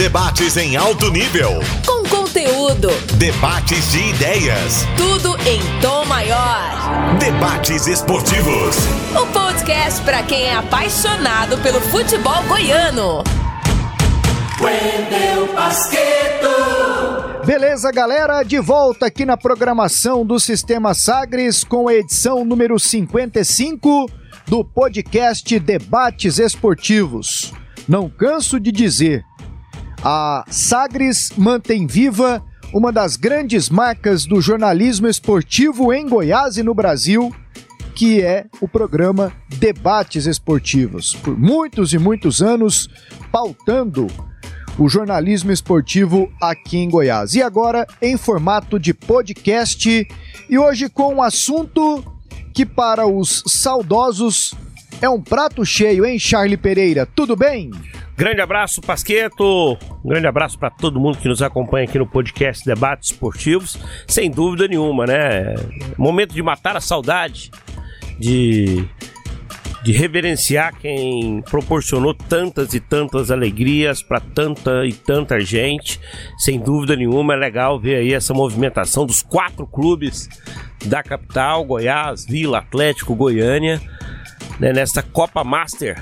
[0.00, 1.60] Debates em alto nível.
[1.84, 2.88] Com conteúdo.
[3.18, 4.86] Debates de ideias.
[4.96, 7.18] Tudo em tom maior.
[7.18, 8.76] Debates esportivos.
[9.14, 13.22] O podcast para quem é apaixonado pelo futebol goiano.
[14.58, 16.48] Wendel Basqueto.
[17.44, 18.42] Beleza, galera?
[18.42, 24.10] De volta aqui na programação do Sistema Sagres com a edição número 55
[24.48, 27.52] do podcast Debates Esportivos.
[27.90, 29.24] Não canso de dizer,
[30.02, 36.74] a Sagres mantém viva uma das grandes marcas do jornalismo esportivo em Goiás e no
[36.74, 37.34] Brasil,
[37.94, 41.14] que é o programa Debates Esportivos.
[41.14, 42.88] Por muitos e muitos anos,
[43.30, 44.06] pautando
[44.78, 47.34] o jornalismo esportivo aqui em Goiás.
[47.34, 50.08] E agora em formato de podcast
[50.48, 52.02] e hoje com um assunto
[52.54, 54.54] que para os saudosos
[55.02, 57.04] é um prato cheio, hein, Charlie Pereira?
[57.04, 57.70] Tudo bem?
[58.20, 59.78] Grande abraço, Pasqueto.
[60.04, 63.78] Um grande abraço para todo mundo que nos acompanha aqui no podcast Debates Esportivos.
[64.06, 65.54] Sem dúvida nenhuma, né?
[65.96, 67.50] Momento de matar a saudade,
[68.18, 68.86] de,
[69.82, 75.98] de reverenciar quem proporcionou tantas e tantas alegrias para tanta e tanta gente.
[76.36, 80.28] Sem dúvida nenhuma, é legal ver aí essa movimentação dos quatro clubes
[80.84, 83.80] da capital: Goiás, Vila, Atlético, Goiânia,
[84.58, 85.96] né, nessa Copa Master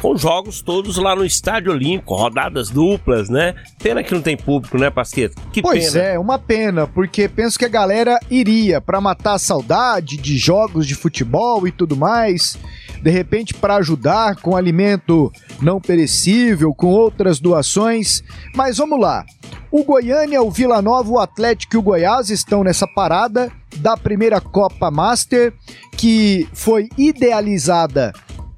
[0.00, 3.54] com jogos todos lá no Estádio Olímpico, rodadas duplas, né?
[3.82, 5.40] Pena que não tem público, né, Pasqueto?
[5.52, 6.04] Que pois pena.
[6.04, 10.86] é, uma pena, porque penso que a galera iria para matar a saudade de jogos
[10.86, 12.58] de futebol e tudo mais,
[13.02, 18.24] de repente para ajudar com alimento não perecível, com outras doações.
[18.54, 19.24] Mas vamos lá.
[19.70, 24.40] O Goiânia, o Vila Nova, o Atlético e o Goiás estão nessa parada da primeira
[24.40, 25.52] Copa Master,
[25.96, 28.12] que foi idealizada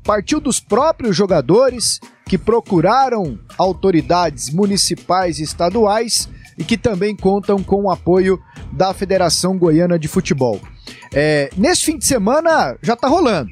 [0.05, 7.84] partiu dos próprios jogadores que procuraram autoridades municipais e estaduais e que também contam com
[7.84, 8.41] o apoio
[8.73, 10.61] da Federação Goiana de Futebol.
[11.12, 13.51] É, nesse fim de semana já está rolando.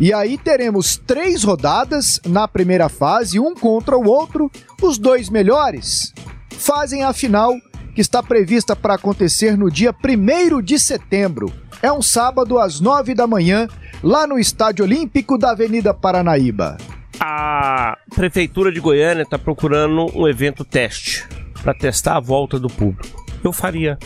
[0.00, 4.50] E aí teremos três rodadas na primeira fase, um contra o outro.
[4.80, 6.12] Os dois melhores
[6.50, 7.54] fazem a final
[7.94, 11.52] que está prevista para acontecer no dia 1 de setembro.
[11.82, 13.68] É um sábado às 9 da manhã
[14.02, 16.76] lá no Estádio Olímpico da Avenida Paranaíba.
[17.20, 21.24] A Prefeitura de Goiânia está procurando um evento teste
[21.62, 23.24] para testar a volta do público.
[23.44, 23.96] Eu faria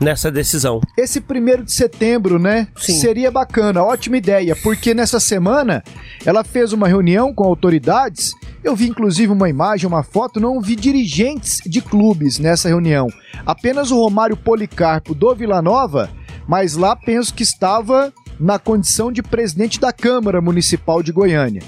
[0.00, 0.80] nessa decisão.
[0.96, 2.68] Esse primeiro de setembro, né?
[2.76, 2.94] Sim.
[2.94, 5.82] Seria bacana, ótima ideia, porque nessa semana
[6.24, 8.32] ela fez uma reunião com autoridades.
[8.62, 13.08] Eu vi inclusive uma imagem, uma foto, não vi dirigentes de clubes nessa reunião.
[13.46, 16.10] Apenas o Romário Policarpo do Vila Nova,
[16.46, 21.62] mas lá penso que estava na condição de presidente da Câmara Municipal de Goiânia.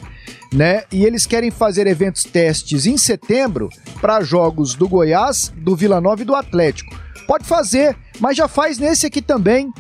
[0.53, 0.83] Né?
[0.91, 3.69] E eles querem fazer eventos testes em setembro
[4.01, 6.95] para jogos do Goiás, do Vila Nova e do Atlético.
[7.27, 9.73] Pode fazer, mas já faz nesse aqui também.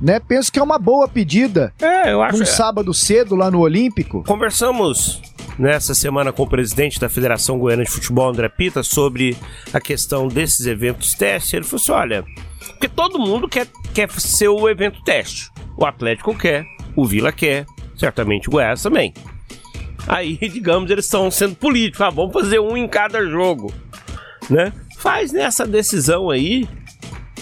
[0.00, 0.20] Né?
[0.20, 1.72] Penso que é uma boa pedida.
[1.80, 2.42] É, eu acho.
[2.42, 4.22] Um sábado cedo lá no Olímpico.
[4.24, 5.20] Conversamos
[5.58, 9.36] nessa semana com o presidente da Federação Goiana de Futebol, André Pita, sobre
[9.72, 11.56] a questão desses eventos teste.
[11.56, 12.24] Ele falou assim: olha,
[12.70, 15.50] porque todo mundo quer, quer ser o evento teste.
[15.76, 16.64] O Atlético quer,
[16.96, 19.12] o Vila quer, certamente o Goiás também.
[20.06, 22.00] Aí, digamos, eles estão sendo políticos.
[22.00, 23.72] Ah, vamos fazer um em cada jogo,
[24.50, 24.72] né?
[24.98, 26.68] Faz nessa decisão aí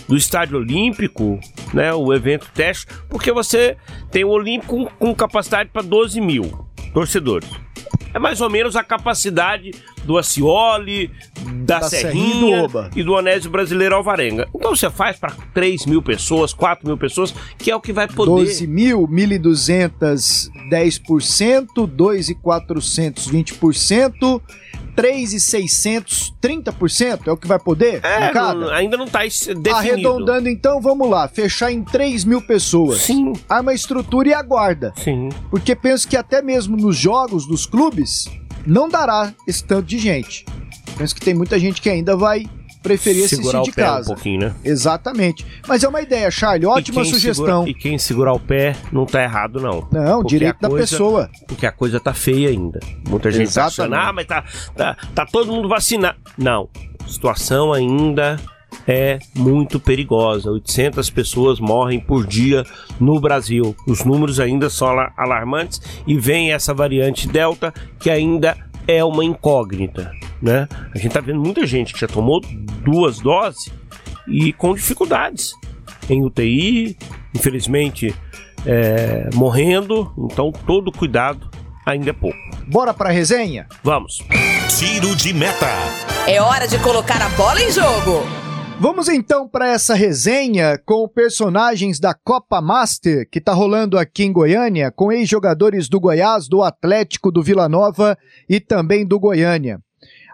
[0.08, 1.38] do Estádio Olímpico,
[1.72, 1.92] né?
[1.92, 3.76] O evento teste, porque você
[4.10, 7.48] tem o Olímpico com, com capacidade para 12 mil torcedores.
[8.12, 9.70] É mais ou menos a capacidade
[10.04, 11.10] do Acioli,
[11.64, 12.90] da, Da Serrinha Serrinha, e do Oba.
[12.96, 14.48] e do Onésio Brasileiro Alvarenga.
[14.54, 18.08] Então você faz para 3 mil pessoas, 4 mil pessoas, que é o que vai
[18.08, 18.30] poder.
[18.46, 24.40] 12 mil, 1.200, 10%, 2.400, 20%,
[24.96, 28.00] 3.600, 30%, é o que vai poder?
[28.04, 29.70] É, não- ainda não está definido.
[29.74, 33.00] Arredondando então, vamos lá, fechar em 3 mil pessoas.
[33.02, 33.32] Sim.
[33.48, 34.92] Arma a estrutura e aguarda.
[34.96, 35.28] Sim.
[35.50, 38.24] Porque penso que até mesmo nos jogos dos clubes
[38.66, 40.44] não dará esse tanto de gente.
[40.96, 42.46] Penso que tem muita gente que ainda vai
[42.82, 44.10] preferir Segurar assistir de o pé casa.
[44.10, 44.54] um pouquinho, né?
[44.64, 45.46] Exatamente.
[45.68, 47.44] Mas é uma ideia, Charlie, ótima sugestão.
[47.64, 49.86] segura- e quem segurar o pé não tá errado, não.
[49.92, 51.30] Não, Porque direito a da coisa- pessoa.
[51.46, 52.80] Porque a coisa tá feia ainda.
[53.06, 53.94] Muita gente tá Exatamente.
[53.94, 54.44] achando, ah, mas tá,
[54.74, 56.16] tá, tá todo mundo vacinado.
[56.38, 56.68] Não.
[57.06, 58.38] Situação ainda
[58.86, 60.50] é muito perigosa.
[60.50, 62.64] 800 pessoas morrem por dia
[62.98, 63.74] no Brasil.
[63.86, 68.56] Os números ainda são ala- alarmantes e vem essa variante Delta que ainda
[68.88, 70.10] é uma incógnita,
[70.42, 70.66] né?
[70.94, 72.40] A gente tá vendo muita gente que já tomou
[72.84, 73.70] duas doses
[74.26, 75.52] e com dificuldades
[76.08, 76.96] em UTI,
[77.34, 78.14] infelizmente
[78.66, 80.12] é, morrendo.
[80.18, 81.48] Então todo cuidado
[81.86, 82.36] ainda é pouco.
[82.66, 83.66] Bora pra resenha?
[83.82, 84.18] Vamos.
[84.78, 85.66] tiro de meta.
[86.26, 88.22] É hora de colocar a bola em jogo.
[88.82, 94.32] Vamos então para essa resenha com personagens da Copa Master que está rolando aqui em
[94.32, 98.16] Goiânia, com ex-jogadores do Goiás, do Atlético, do Vila Nova
[98.48, 99.82] e também do Goiânia.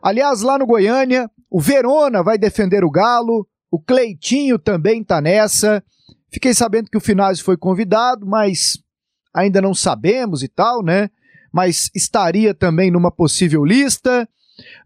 [0.01, 5.83] Aliás, lá no Goiânia, o Verona vai defender o Galo, o Cleitinho também está nessa.
[6.31, 8.79] Fiquei sabendo que o Finazzi foi convidado, mas
[9.35, 11.11] ainda não sabemos e tal, né?
[11.53, 14.29] Mas estaria também numa possível lista.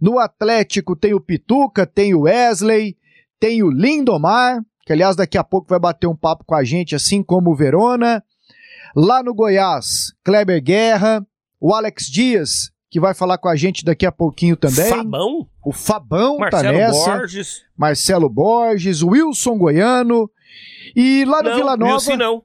[0.00, 2.96] No Atlético tem o Pituca, tem o Wesley,
[3.40, 6.94] tem o Lindomar, que aliás daqui a pouco vai bater um papo com a gente,
[6.94, 8.22] assim como o Verona.
[8.94, 11.26] Lá no Goiás, Kleber Guerra,
[11.58, 14.90] o Alex Dias, que vai falar com a gente daqui a pouquinho também.
[14.90, 15.48] Fabão?
[15.64, 17.16] O Fabão Marcelo tá nessa.
[17.16, 17.62] Borges.
[17.76, 20.30] Marcelo Borges, Wilson Goiano.
[20.94, 21.92] E lá no não, Vila Nova.
[21.94, 22.44] Wilson não.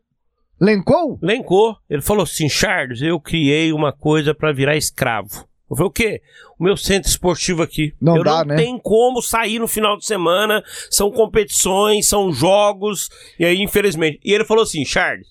[0.62, 1.20] Lencou?
[1.22, 1.76] Lencou.
[1.90, 5.48] Ele falou assim, Charles, eu criei uma coisa pra virar escravo.
[5.76, 6.22] Eu falei, o quê?
[6.60, 7.94] O meu centro esportivo aqui.
[8.02, 8.56] Não eu dá, não né?
[8.56, 10.64] tem como sair no final de semana.
[10.90, 13.10] São competições, são jogos.
[13.40, 14.20] E aí, infelizmente.
[14.24, 15.28] E ele falou assim, Charles,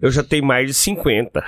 [0.00, 1.44] eu já tenho mais de 50.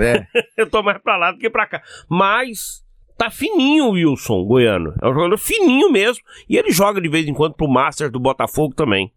[0.00, 0.26] É.
[0.56, 1.82] eu tô mais pra lá do que pra cá.
[2.08, 2.82] Mas
[3.18, 4.94] tá fininho o Wilson Goiano.
[5.02, 6.22] É um jogador fininho mesmo.
[6.48, 9.12] E ele joga de vez em quando pro Master do Botafogo também.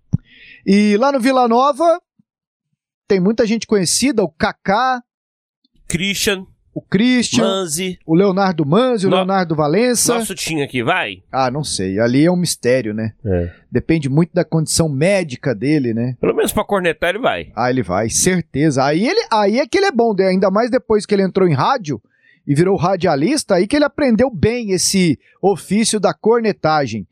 [0.65, 2.01] E lá no Vila Nova
[3.07, 5.01] tem muita gente conhecida, o Kaká,
[5.87, 6.45] Christian,
[6.77, 7.97] o Christian, Manzi.
[8.05, 10.15] o Leonardo Manzi, o No- Leonardo Valença.
[10.15, 11.23] Nosso time aqui, vai?
[11.31, 11.97] Ah, não sei.
[12.01, 13.13] Ali é um mistério, né?
[13.71, 16.17] Depende muito da condição médica dele, né?
[16.19, 17.49] Pelo menos pra cornetar ele vai.
[17.55, 18.83] Ah, ele vai, certeza.
[18.83, 20.27] Aí, ele, aí é que ele é bom, né?
[20.27, 22.01] ainda mais depois que ele entrou em rádio
[22.45, 27.07] e virou radialista, aí que ele aprendeu bem esse ofício da cornetagem.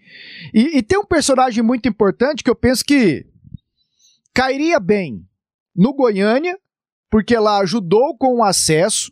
[0.53, 3.25] E, e tem um personagem muito importante que eu penso que
[4.33, 5.21] cairia bem
[5.73, 6.57] no Goiânia,
[7.09, 9.09] porque lá ajudou com o acesso.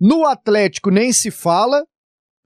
[0.00, 1.86] No Atlético nem se fala,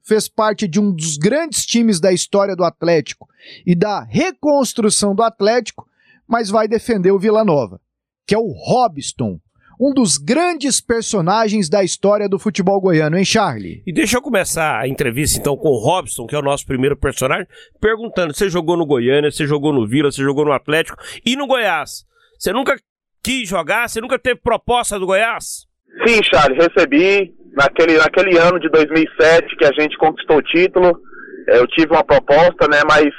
[0.03, 3.27] fez parte de um dos grandes times da história do Atlético
[3.65, 5.85] e da reconstrução do Atlético,
[6.27, 7.79] mas vai defender o Vila Nova,
[8.25, 9.39] que é o Robson,
[9.79, 13.81] um dos grandes personagens da história do futebol goiano, hein, Charlie?
[13.85, 16.95] E deixa eu começar a entrevista então com o Robson, que é o nosso primeiro
[16.95, 17.47] personagem,
[17.81, 21.47] perguntando: você jogou no Goiânia, você jogou no Vila, você jogou no Atlético e no
[21.47, 22.05] Goiás?
[22.37, 22.79] Você nunca
[23.23, 23.89] quis jogar?
[23.89, 25.65] Você nunca teve proposta do Goiás?
[26.05, 30.97] Sim, Charles, recebi naquele, naquele ano de 2007 que a gente conquistou o título.
[31.47, 32.81] eh, Eu tive uma proposta, né?
[32.87, 33.09] Mas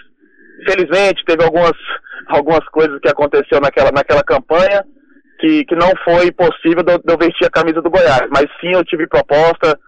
[0.66, 1.72] felizmente teve algumas,
[2.28, 4.84] algumas coisas que aconteceu naquela, naquela campanha
[5.40, 8.28] que, que não foi possível de eu vestir a camisa do Goiás.
[8.30, 9.78] Mas sim, eu tive proposta.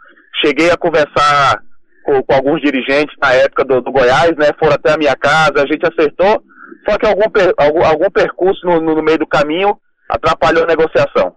[0.45, 1.61] Cheguei a conversar
[2.03, 4.49] com, com alguns dirigentes na época do, do Goiás, né?
[4.59, 6.43] Foram até a minha casa, a gente acertou.
[6.89, 11.35] Só que algum, per- algum, algum percurso no, no meio do caminho atrapalhou a negociação.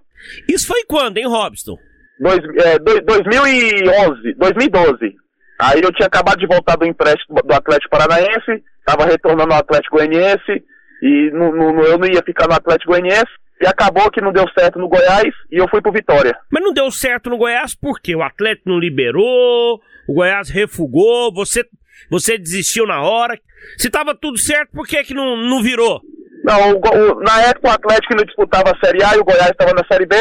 [0.50, 1.78] Isso foi quando, hein, Robson?
[2.20, 5.16] Dois, é, dois- 2011, 2012.
[5.60, 9.98] Aí eu tinha acabado de voltar do empréstimo do Atlético Paranaense, estava retornando ao Atlético
[9.98, 10.64] Goianiense,
[11.02, 13.32] e não- não- eu não ia ficar no Atlético Goianiense,
[13.62, 16.36] e acabou que não deu certo no Goiás, e eu fui pro Vitória.
[16.52, 21.66] Mas não deu certo no Goiás porque o Atlético não liberou, o Goiás refugou, você,
[22.10, 23.40] você desistiu na hora.
[23.78, 26.02] Se tava tudo certo, por que que não, não virou?
[26.44, 29.50] Não, o o- na época o Atlético ainda disputava a Série A e o Goiás
[29.50, 30.16] estava na Série B,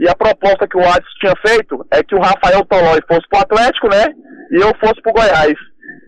[0.00, 3.40] e a proposta que o Adson tinha feito é que o Rafael Tolói fosse pro
[3.40, 4.06] Atlético, né,
[4.50, 5.54] e eu fosse pro Goiás.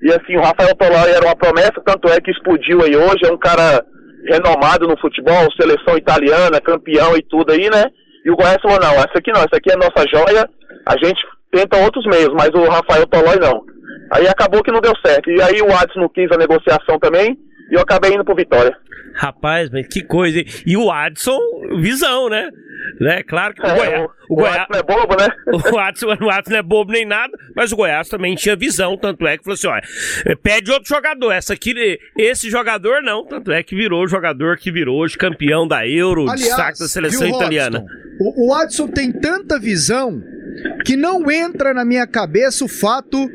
[0.02, 3.32] E assim, o Rafael Tolói era uma promessa, tanto é que explodiu aí hoje, é
[3.32, 3.84] um cara
[4.26, 7.84] renomado no futebol, seleção italiana, campeão e tudo aí, né,
[8.24, 10.48] e o Goiás falou, não, essa aqui não, essa aqui é nossa joia,
[10.86, 11.20] a gente
[11.52, 13.62] tenta outros meios, mas o Rafael Tolói não.
[14.10, 17.36] Aí acabou que não deu certo, e aí o Adson não quis a negociação também,
[17.72, 18.76] e eu acabei indo pro Vitória.
[19.14, 20.46] Rapaz, mas que coisa, hein?
[20.66, 21.38] E o Adson,
[21.80, 22.48] visão, né?
[23.00, 23.22] né?
[23.22, 24.02] Claro que o É, Goiás.
[24.28, 24.56] o, O Goiás.
[24.60, 25.28] Adson é bobo, né?
[25.72, 28.96] O Adson, o Adson não é bobo nem nada, mas o Goiás também tinha visão,
[28.96, 29.82] tanto é que falou assim, olha,
[30.42, 34.72] pede outro jogador, essa aqui, esse jogador não, tanto é que virou o jogador que
[34.72, 37.78] virou hoje campeão da Euro, destaque da seleção viu, italiana.
[37.80, 37.94] Robson?
[38.20, 40.22] O, o Adson tem tanta visão
[40.84, 43.28] que não entra na minha cabeça o fato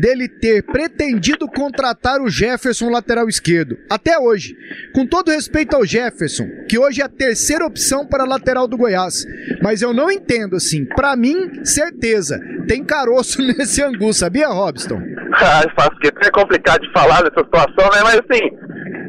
[0.00, 3.76] dele ter pretendido contratar o Jefferson lateral esquerdo.
[3.90, 4.56] Até hoje.
[4.94, 9.24] Com todo respeito ao Jefferson, que hoje é a terceira opção para lateral do Goiás.
[9.62, 10.84] Mas eu não entendo, assim.
[10.84, 12.40] Pra mim, certeza.
[12.66, 15.00] Tem caroço nesse angu, sabia, Robson?
[15.34, 18.02] Ah, faço é complicado de falar dessa situação, né?
[18.02, 18.50] Mas assim,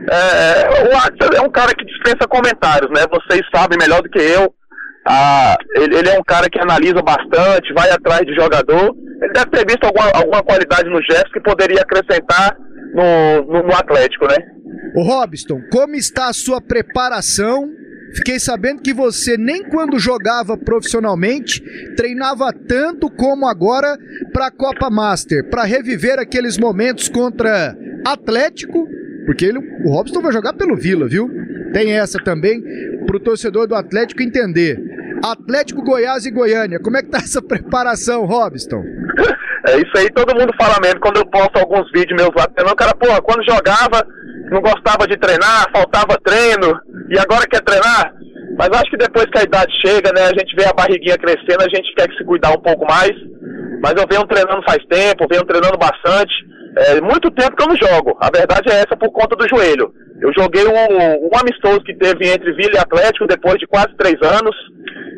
[0.10, 3.06] é, o Adson é um cara que dispensa comentários, né?
[3.12, 4.54] Vocês sabem melhor do que eu.
[5.06, 8.96] Ah, ele, ele é um cara que analisa bastante, vai atrás de jogador.
[9.24, 12.58] Ele deve ter visto alguma, alguma qualidade no Jefferson que poderia acrescentar
[12.94, 14.36] no, no, no Atlético, né?
[14.96, 17.70] Ô Robson, como está a sua preparação
[18.14, 21.60] Fiquei sabendo que você nem quando jogava profissionalmente
[21.96, 23.98] treinava tanto como agora
[24.32, 27.76] para a Copa Master, para reviver aqueles momentos contra
[28.06, 28.88] Atlético,
[29.26, 31.30] porque ele, o Robson vai jogar pelo Vila, viu?
[31.74, 32.62] Tem essa também
[33.06, 34.80] para o torcedor do Atlético entender.
[35.24, 36.80] Atlético, Goiás e Goiânia.
[36.80, 38.84] Como é que tá essa preparação, Robson?
[39.66, 41.00] É isso aí, todo mundo fala mesmo.
[41.00, 44.06] Quando eu posto alguns vídeos meus lá, o cara, pô, quando jogava,
[44.52, 46.78] não gostava de treinar, faltava treino,
[47.10, 48.14] e agora quer treinar?
[48.58, 51.64] Mas acho que depois que a idade chega, né, a gente vê a barriguinha crescendo,
[51.64, 53.12] a gente quer que se cuidar um pouco mais.
[53.82, 56.34] Mas eu venho treinando faz tempo, venho treinando bastante.
[56.76, 58.18] É muito tempo que eu não jogo.
[58.20, 59.94] A verdade é essa por conta do joelho.
[60.20, 64.16] Eu joguei um, um amistoso que teve entre Vila e Atlético depois de quase três
[64.22, 64.56] anos.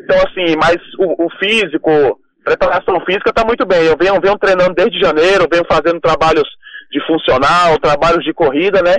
[0.04, 3.84] Então, assim, mas o, o físico, preparação física está muito bem.
[3.84, 6.46] Eu venho, venho treinando desde janeiro, venho fazendo trabalhos
[6.90, 8.96] de funcional, trabalhos de corrida, né?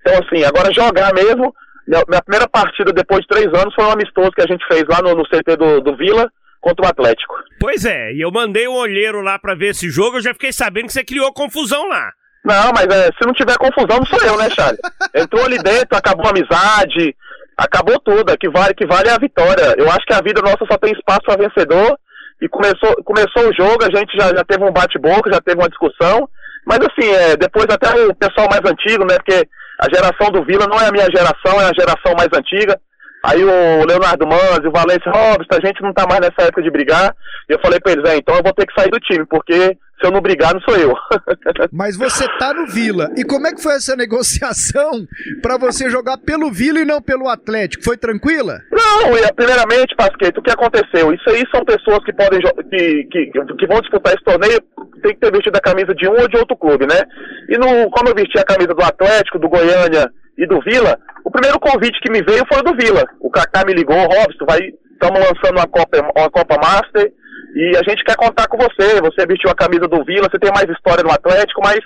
[0.00, 1.54] Então, assim, agora jogar mesmo.
[1.86, 4.84] Minha, minha primeira partida depois de três anos foi um amistoso que a gente fez
[4.88, 7.34] lá no, no CT do, do Vila contra o Atlético.
[7.58, 10.52] Pois é, e eu mandei um olheiro lá para ver esse jogo, eu já fiquei
[10.52, 12.12] sabendo que você criou confusão lá.
[12.44, 14.80] Não, mas é, se não tiver confusão, não sou eu, né, Charles?
[15.14, 17.14] Entrou ali dentro, acabou a amizade,
[17.56, 18.36] acabou tudo.
[18.38, 19.74] Que vale, que vale é a vitória.
[19.76, 21.98] Eu acho que a vida nossa só tem espaço para vencedor.
[22.40, 25.68] E começou, começou o jogo, a gente já, já teve um bate-boca, já teve uma
[25.68, 26.26] discussão.
[26.64, 29.16] Mas assim, é, depois até o pessoal mais antigo, né?
[29.16, 29.46] Porque
[29.78, 32.80] a geração do Vila não é a minha geração, é a geração mais antiga.
[33.22, 36.70] Aí o Leonardo Manzi, o Valência Robson, a gente não tá mais nessa época de
[36.70, 37.14] brigar.
[37.48, 39.76] E eu falei pra eles, é, então eu vou ter que sair do time, porque
[40.00, 40.94] se eu não brigar, não sou eu.
[41.70, 43.10] Mas você tá no Vila.
[43.16, 45.06] E como é que foi essa negociação
[45.42, 47.84] para você jogar pelo Vila e não pelo Atlético?
[47.84, 48.60] Foi tranquila?
[48.72, 51.12] Não, primeiramente, Pasqueto, o que aconteceu?
[51.12, 53.26] Isso aí são pessoas que podem que, que,
[53.58, 54.60] que vão disputar esse torneio,
[55.02, 57.02] tem que ter vestido a camisa de um ou de outro clube, né?
[57.48, 61.30] E no, como eu vesti a camisa do Atlético, do Goiânia e do Vila, o
[61.30, 63.04] primeiro convite que me veio foi do Vila.
[63.20, 64.58] O Kaká me ligou, Robson, vai,
[64.92, 67.12] estamos lançando uma Copa, uma Copa Master
[67.54, 69.02] e a gente quer contar com você.
[69.02, 71.78] Você vestiu a camisa do Vila, você tem mais história no Atlético, mas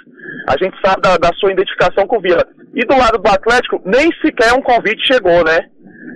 [0.48, 2.46] a gente sabe da, da sua identificação com o Vila.
[2.72, 5.58] E do lado do Atlético, nem sequer um convite chegou, né?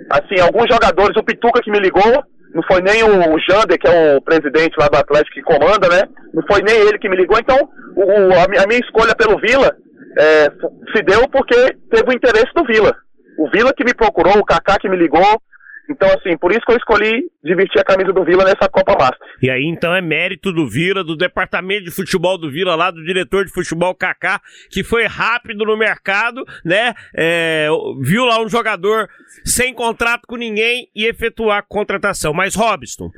[0.09, 2.23] Assim, alguns jogadores, o Pituca que me ligou,
[2.55, 6.07] não foi nem o Jander, que é o presidente lá do Atlético que comanda, né?
[6.33, 7.37] Não foi nem ele que me ligou.
[7.37, 7.57] Então,
[7.95, 8.03] o,
[8.33, 9.75] a, minha escolha pelo Vila
[10.17, 10.49] é,
[10.95, 12.95] se deu porque teve o interesse do Vila.
[13.37, 15.41] O Vila que me procurou, o Kaká que me ligou.
[15.89, 18.95] Então, assim, por isso que eu escolhi de vestir a camisa do Vila nessa Copa
[18.99, 19.27] Master.
[19.41, 23.03] E aí, então, é mérito do Vila, do departamento de futebol do Vila, lá do
[23.03, 26.93] diretor de futebol Kaká, que foi rápido no mercado, né?
[27.15, 27.67] É,
[28.01, 29.09] viu lá um jogador
[29.43, 32.33] sem contrato com ninguém e efetuar a contratação.
[32.33, 33.09] Mas, Robson,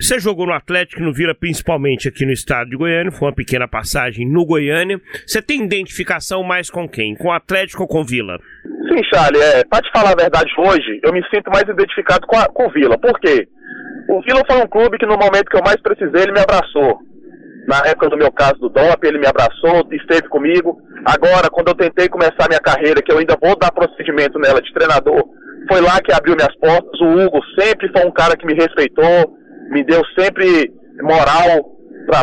[0.00, 3.34] você jogou no Atlético e no Vila, principalmente aqui no estado de Goiânia, foi uma
[3.34, 5.00] pequena passagem no Goiânia.
[5.24, 7.14] Você tem identificação mais com quem?
[7.14, 8.40] Com o Atlético ou com o Vila?
[8.88, 11.91] Sim, Charlie, é, pra te falar a verdade hoje, eu me sinto mais identificado
[12.26, 12.98] com, a, com o Vila.
[12.98, 13.48] Por quê?
[14.08, 16.98] O Vila foi um clube que no momento que eu mais precisei, ele me abraçou.
[17.66, 20.78] Na época do meu caso do DOP, ele me abraçou, esteve comigo.
[21.04, 24.72] Agora, quando eu tentei começar minha carreira, que eu ainda vou dar procedimento nela de
[24.72, 25.22] treinador,
[25.68, 27.00] foi lá que abriu minhas portas.
[27.00, 29.36] O Hugo sempre foi um cara que me respeitou,
[29.70, 31.72] me deu sempre moral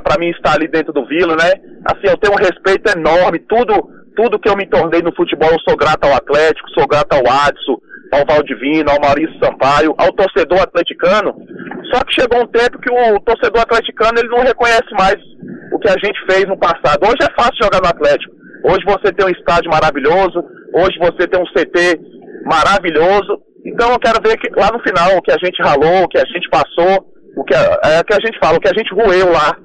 [0.04, 1.52] para mim estar ali dentro do Vila, né?
[1.86, 3.74] Assim, eu tenho um respeito enorme, tudo
[4.16, 7.22] tudo que eu me tornei no futebol, eu sou grato ao Atlético, sou grato ao
[7.22, 7.78] Adson,
[8.12, 11.36] ao Valdivino, ao Maurício Sampaio, ao torcedor atleticano.
[11.94, 15.18] Só que chegou um tempo que o torcedor atleticano ele não reconhece mais
[15.72, 17.06] o que a gente fez no passado.
[17.06, 18.34] Hoje é fácil jogar no Atlético.
[18.64, 22.00] Hoje você tem um estádio maravilhoso, hoje você tem um CT
[22.46, 23.42] maravilhoso.
[23.66, 26.18] Então eu quero ver que lá no final o que a gente ralou, o que
[26.18, 28.94] a gente passou, o que a, é que a gente fala, o que a gente
[28.94, 29.56] roeu lá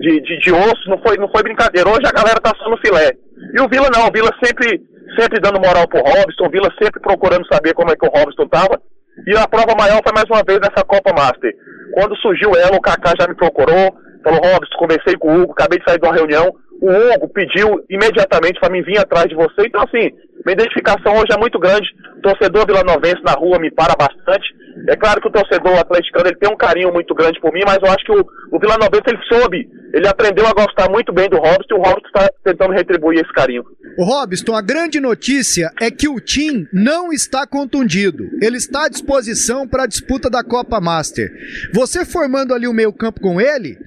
[0.00, 1.88] de, de, de osso, não foi, não foi brincadeira.
[1.88, 3.12] Hoje a galera tá só no filé.
[3.54, 4.80] E o Vila não, o Vila sempre,
[5.18, 8.80] sempre dando moral pro Robson, Vila sempre procurando saber como é que o Robson tava.
[9.26, 11.52] E a prova maior foi mais uma vez nessa Copa Master.
[11.94, 15.78] Quando surgiu ela, o Kaká já me procurou, falou, Robson, conversei com o Hugo, acabei
[15.78, 16.54] de sair de uma reunião.
[16.80, 19.66] O Hugo pediu imediatamente para mim vir atrás de você.
[19.66, 20.10] Então, assim,
[20.46, 21.86] minha identificação hoje é muito grande.
[22.22, 24.48] Torcedor vilanovense na rua me para bastante.
[24.88, 27.78] É claro que o torcedor atleticano ele tem um carinho muito grande por mim, mas
[27.82, 31.36] eu acho que o, o vilanovense ele soube, ele aprendeu a gostar muito bem do
[31.36, 33.64] Robson e o Robson está tentando retribuir esse carinho.
[33.98, 38.28] O Robson, a grande notícia é que o Tim não está contundido.
[38.40, 41.30] Ele está à disposição para a disputa da Copa Master.
[41.72, 43.78] Você formando ali o meio campo com ele,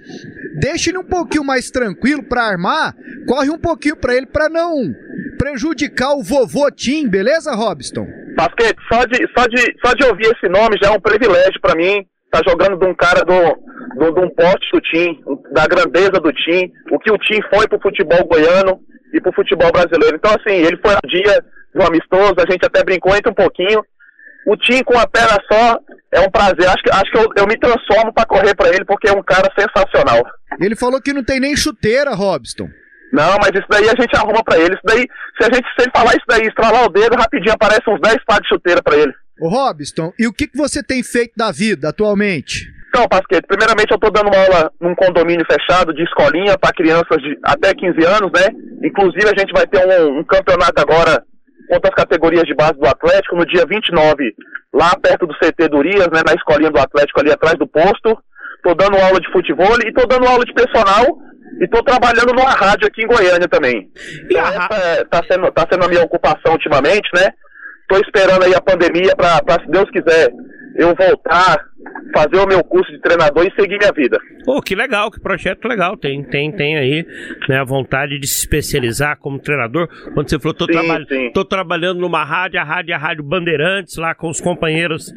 [0.60, 4.94] deixe ele um pouquinho mais tranquilo para armar, corre um pouquinho para ele para não
[5.38, 8.08] prejudicar o vovô Tim, beleza, Robson?
[8.36, 11.76] Basquete, só de, só, de, só de ouvir esse nome já é um privilégio para
[11.76, 12.06] mim.
[12.32, 13.36] Tá jogando de um cara do,
[14.00, 15.20] do, de um poste do Tim,
[15.52, 18.80] da grandeza do Tim, o que o Tim foi pro futebol goiano
[19.14, 20.16] e pro futebol brasileiro.
[20.16, 23.84] Então, assim, ele foi um dia do amistoso, a gente até brincou entre um pouquinho.
[24.48, 25.80] o Tim com a perna só
[26.12, 26.68] é um prazer.
[26.68, 29.24] Acho que, acho que eu, eu me transformo para correr para ele, porque é um
[29.24, 30.24] cara sensacional.
[30.60, 32.68] Ele falou que não tem nem chuteira, Robson.
[33.14, 34.74] Não, mas isso daí a gente arruma para ele.
[34.74, 35.06] Isso daí,
[35.40, 38.18] se a gente se ele falar isso daí, estralar o dedo, rapidinho aparece uns 10
[38.26, 39.14] pares de chuteira para ele.
[39.40, 42.66] Ô Robson, e o que, que você tem feito da vida atualmente?
[42.90, 47.18] Então, Pasquete, primeiramente eu estou dando uma aula num condomínio fechado de escolinha para crianças
[47.22, 48.50] de até 15 anos, né?
[48.84, 51.24] Inclusive a gente vai ter um, um campeonato agora
[51.70, 54.36] contra as categorias de base do Atlético no dia 29,
[54.74, 58.18] lá perto do CT Durias, né, na escolinha do Atlético ali atrás do posto.
[58.64, 61.06] Tô dando aula de futebol e tô dando aula de personal
[61.60, 63.90] e tô trabalhando numa rádio aqui em Goiânia também.
[64.30, 64.48] E a...
[64.48, 67.30] Essa é, tá, sendo, tá sendo a minha ocupação ultimamente, né?
[67.88, 70.30] Tô esperando aí a pandemia para, se Deus quiser,
[70.76, 71.58] eu voltar,
[72.16, 74.18] fazer o meu curso de treinador e seguir minha vida.
[74.48, 75.98] Oh, que legal, que projeto legal.
[75.98, 77.06] Tem, tem, tem aí
[77.48, 79.88] né, a vontade de se especializar como treinador.
[80.14, 81.32] Quando você falou, tô, sim, traba sim.
[81.34, 85.12] tô trabalhando numa rádio, a rádio é a Rádio Bandeirantes, lá com os companheiros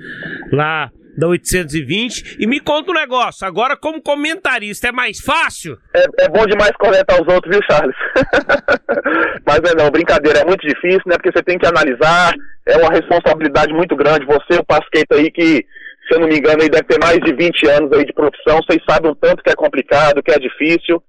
[0.52, 2.36] lá da 820.
[2.38, 5.78] E me conta um negócio, agora como comentarista é mais fácil?
[5.94, 7.96] É, é bom demais comentar os outros, viu, Charles?
[9.46, 11.16] Mas é não, brincadeira, é muito difícil, né?
[11.16, 12.34] Porque você tem que analisar,
[12.66, 14.26] é uma responsabilidade muito grande.
[14.26, 15.64] Você, o Pasqueito aí, que,
[16.06, 18.60] se eu não me engano, aí deve ter mais de 20 anos aí de profissão,
[18.62, 21.02] vocês sabem o tanto que é complicado, que é difícil.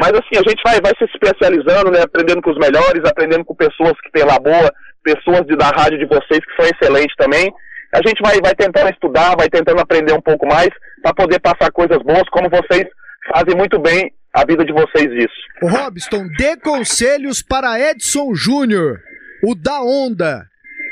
[0.00, 2.00] Mas assim, a gente vai, vai se especializando, né?
[2.02, 4.72] Aprendendo com os melhores, aprendendo com pessoas que têm lá boa,
[5.04, 7.52] pessoas de, da rádio de vocês que são excelentes também
[7.92, 10.70] a gente vai, vai tentando estudar, vai tentando aprender um pouco mais
[11.02, 12.86] para poder passar coisas boas, como vocês
[13.32, 15.34] fazem muito bem a vida de vocês isso.
[15.62, 19.00] O Robson, dê conselhos para Edson Júnior,
[19.44, 20.46] o da onda,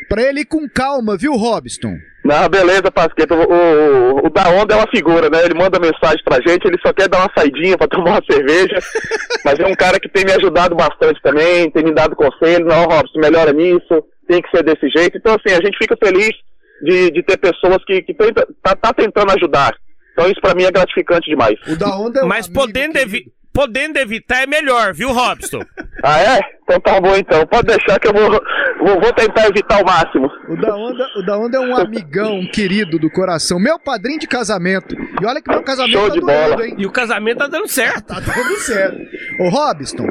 [0.09, 1.97] para ele ir com calma, viu, Robson?
[2.23, 3.35] Não, beleza, Pasqueta.
[3.35, 5.43] O, o, o, da onda é uma figura, né?
[5.43, 8.79] Ele manda mensagem pra gente, ele só quer dar uma saidinha pra tomar uma cerveja.
[9.43, 12.67] mas é um cara que tem me ajudado bastante também, tem me dado conselho.
[12.67, 15.17] Não, Robson, melhora nisso, tem que ser desse jeito.
[15.17, 16.33] Então, assim, a gente fica feliz
[16.83, 19.75] de, de ter pessoas que, que tenta, tá, tá tentando ajudar.
[20.13, 21.59] Então isso para mim é gratificante demais.
[21.69, 25.61] O da onda é Mas podendo, evi podendo evitar é melhor, viu, Robson?
[26.03, 26.41] ah, é?
[26.63, 27.47] Então tá bom então.
[27.47, 28.31] Pode deixar que eu vou,
[28.79, 30.31] vou, vou, tentar evitar o máximo.
[30.49, 33.59] O da, onda, o da Onda é um amigão, um querido do coração.
[33.59, 34.95] Meu padrinho de casamento.
[34.95, 36.67] E olha que meu casamento Show tá de bola.
[36.67, 36.75] hein?
[36.79, 38.07] E o casamento tá dando certo.
[38.07, 38.99] tá dando certo.
[39.41, 40.07] Ô, Robson,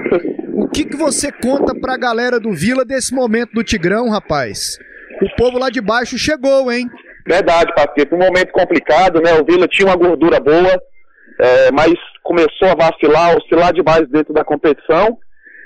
[0.54, 4.78] o que, que você conta pra galera do Vila desse momento do Tigrão, rapaz?
[5.26, 6.90] O povo lá de baixo chegou, hein?
[7.28, 8.14] Verdade, Paquete.
[8.14, 9.34] Um momento complicado, né?
[9.34, 10.82] O Vila tinha uma gordura boa,
[11.40, 15.18] é, mas começou a vacilar, oscilar demais dentro da competição.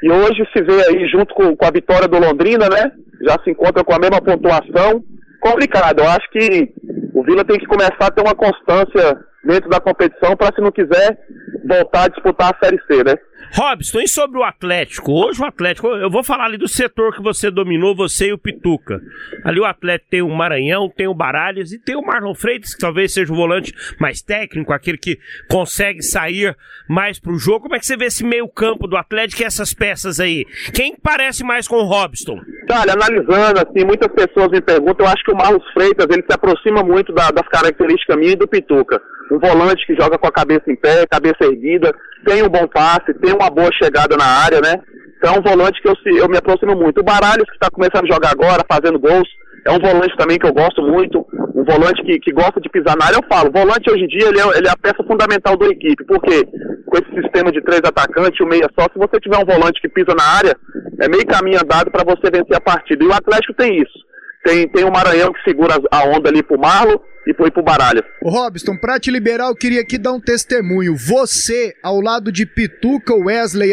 [0.01, 2.91] E hoje se vê aí, junto com, com a vitória do Londrina, né?
[3.21, 5.01] Já se encontra com a mesma pontuação.
[5.39, 5.99] Complicado.
[5.99, 6.73] Eu acho que
[7.13, 10.71] o Vila tem que começar a ter uma constância dentro da competição para, se não
[10.71, 11.17] quiser,
[11.65, 13.15] voltar a disputar a Série C, né?
[13.55, 15.11] Robson, sobre o Atlético?
[15.11, 18.37] Hoje o Atlético, eu vou falar ali do setor que você dominou, você e o
[18.37, 18.99] Pituca.
[19.45, 22.79] Ali o Atlético tem o Maranhão, tem o Baralhas e tem o Marlon Freitas, que
[22.79, 26.57] talvez seja o volante mais técnico, aquele que consegue sair
[26.89, 27.61] mais pro jogo.
[27.61, 30.45] Como é que você vê esse meio campo do Atlético e essas peças aí?
[30.73, 32.39] Quem parece mais com o Robson?
[32.71, 36.33] Olha, analisando, assim, muitas pessoas me perguntam, eu acho que o Marlon Freitas, ele se
[36.33, 38.99] aproxima muito da, das características minhas e do Pituca.
[39.31, 41.93] Um volante que joga com a cabeça em pé, cabeça erguida,
[42.25, 44.81] tem um bom passe, tem uma boa chegada na área, né?
[45.17, 46.99] Então é um volante que eu, eu me aproximo muito.
[46.99, 49.27] O Baralhos, que está começando a jogar agora, fazendo gols,
[49.65, 52.97] é um volante também que eu gosto muito, um volante que, que gosta de pisar
[52.97, 53.15] na área.
[53.15, 56.03] Eu falo, volante hoje em dia ele é, ele é a peça fundamental da equipe,
[56.03, 56.43] porque
[56.85, 59.87] com esse sistema de três atacantes, o meia só, se você tiver um volante que
[59.87, 60.55] pisa na área,
[60.99, 63.03] é meio caminho andado para você vencer a partida.
[63.03, 64.03] E o Atlético tem isso.
[64.43, 68.03] Tem, tem o Maranhão que segura a onda ali pro Marlo, e foi pro baralho.
[68.21, 70.95] Ô Robson, pra te liberar, eu queria aqui dar um testemunho.
[70.95, 73.71] Você, ao lado de Pituca, Wesley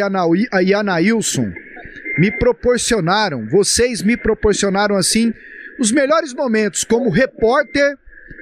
[0.63, 1.53] e Anailson,
[2.19, 5.33] me proporcionaram, vocês me proporcionaram assim,
[5.79, 7.97] os melhores momentos como repórter,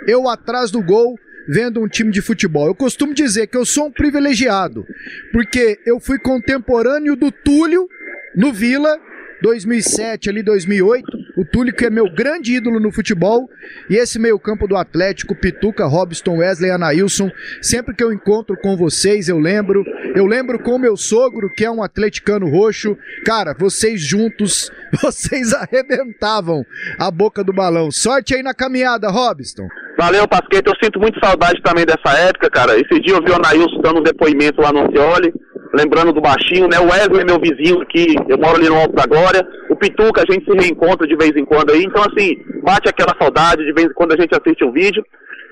[0.06, 1.18] eu atrás do gol,
[1.48, 2.66] vendo um time de futebol.
[2.66, 4.86] Eu costumo dizer que eu sou um privilegiado,
[5.32, 7.88] porque eu fui contemporâneo do Túlio
[8.36, 8.98] no Vila
[9.40, 11.06] 2007 ali 2008,
[11.38, 13.48] o Túlio que é meu grande ídolo no futebol
[13.88, 17.30] e esse meio-campo do Atlético, Pituca, Robson, Wesley, Anailson,
[17.62, 19.84] sempre que eu encontro com vocês, eu lembro,
[20.16, 22.96] eu lembro com meu sogro, que é um atleticano roxo.
[23.24, 26.64] Cara, vocês juntos, vocês arrebentavam
[26.98, 27.88] a boca do balão.
[27.92, 29.68] Sorte aí na caminhada, Robson.
[29.96, 30.68] Valeu, Pasquete.
[30.68, 32.76] Eu sinto muito saudade também dessa época, cara.
[32.76, 35.32] Esse dia eu vi o Anailson dando um depoimento lá no Cioli
[35.74, 36.78] lembrando do baixinho, né?
[36.78, 39.46] O Wesley, meu vizinho aqui, eu moro ali no Alto da Glória.
[39.68, 41.82] O Pituca, a gente se reencontra de vez em quando aí.
[41.84, 45.04] Então, assim, bate aquela saudade de vez em quando a gente assiste um vídeo.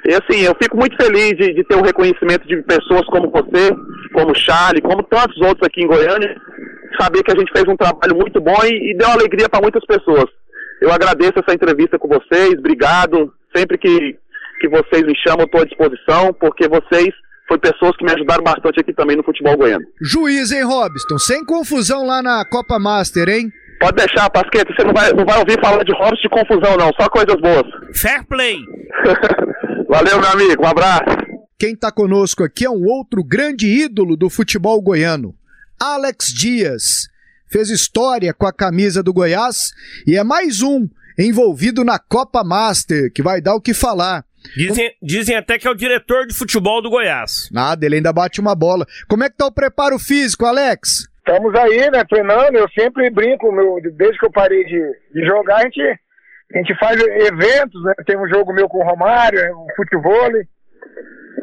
[0.09, 3.31] E assim, eu fico muito feliz de, de ter o um reconhecimento de pessoas como
[3.31, 3.75] você,
[4.13, 6.37] como o Charlie, como tantos outros aqui em Goiânia.
[7.01, 9.85] Saber que a gente fez um trabalho muito bom e, e deu alegria para muitas
[9.85, 10.27] pessoas.
[10.81, 13.33] Eu agradeço essa entrevista com vocês, obrigado.
[13.55, 14.17] Sempre que,
[14.61, 17.11] que vocês me chamam, estou à disposição, porque vocês
[17.47, 19.85] foram pessoas que me ajudaram bastante aqui também no futebol goiano.
[20.01, 21.19] Juiz, hein, Robson?
[21.19, 23.51] Sem confusão lá na Copa Master, hein?
[23.79, 26.91] Pode deixar, Pasqueta, você não vai, não vai ouvir falar de Robson de confusão, não,
[26.99, 27.67] só coisas boas.
[27.95, 28.59] Fair play!
[29.89, 31.05] Valeu, meu amigo, um abraço.
[31.59, 35.35] Quem está conosco aqui é um outro grande ídolo do futebol goiano,
[35.81, 37.09] Alex Dias.
[37.49, 39.57] Fez história com a camisa do Goiás
[40.07, 44.25] e é mais um envolvido na Copa Master, que vai dar o que falar.
[44.57, 47.49] Dizem, dizem até que é o diretor de futebol do Goiás.
[47.53, 48.87] Nada, ele ainda bate uma bola.
[49.09, 51.09] Como é que tá o preparo físico, Alex?
[51.19, 52.57] Estamos aí, né, treinando.
[52.57, 54.81] Eu sempre brinco, meu, desde que eu parei de,
[55.13, 57.93] de jogar, a gente, a gente faz eventos, né?
[58.07, 60.31] Tem um jogo meu com o Romário, um futebol.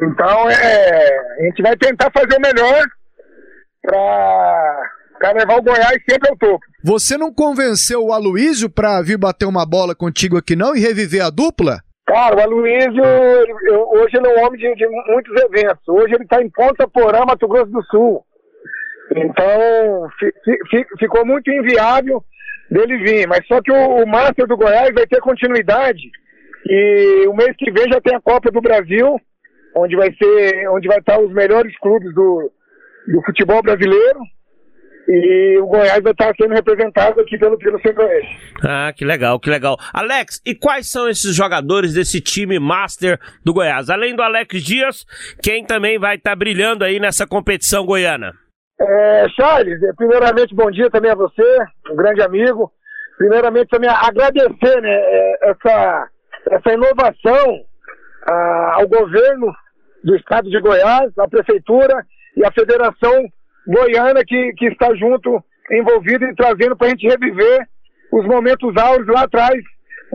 [0.02, 2.84] Então, é, a gente vai tentar fazer o melhor
[3.82, 6.64] para levar o Goiás sempre ao topo.
[6.82, 11.24] Você não convenceu o Aloísio para vir bater uma bola contigo aqui não e reviver
[11.24, 11.80] a dupla?
[12.06, 13.02] Cara, o Aloysio,
[13.92, 15.88] hoje ele é um homem de, de muitos eventos.
[15.88, 18.24] Hoje ele está em Ponta Porã, Mato Grosso do Sul.
[19.16, 20.32] Então, fi,
[20.70, 22.22] fi, ficou muito inviável
[22.70, 23.26] dele vir.
[23.26, 26.02] Mas só que o, o Master do Goiás vai ter continuidade.
[26.66, 29.18] E o mês que vem já tem a Copa do Brasil,
[29.74, 32.50] onde vai ser, onde vai estar os melhores clubes do,
[33.08, 34.20] do futebol brasileiro
[35.08, 38.38] e o Goiás vai estar sendo representado aqui pelo, pelo Centro-Oeste.
[38.66, 39.76] Ah, que legal, que legal.
[39.92, 43.90] Alex, e quais são esses jogadores desse time Master do Goiás?
[43.90, 45.04] Além do Alex Dias,
[45.42, 48.32] quem também vai estar brilhando aí nessa competição goiana?
[48.80, 51.58] É, Charles, é, primeiramente, bom dia também a você,
[51.90, 52.72] um grande amigo.
[53.16, 56.08] Primeiramente, também agradecer né, é, essa,
[56.50, 57.60] essa inovação
[58.26, 59.52] ah, ao governo
[60.02, 62.04] do estado de Goiás, à prefeitura
[62.36, 63.24] e à federação
[63.66, 67.66] goiana que, que está junto, envolvido e trazendo para a gente reviver
[68.12, 69.62] os momentos áureos lá atrás,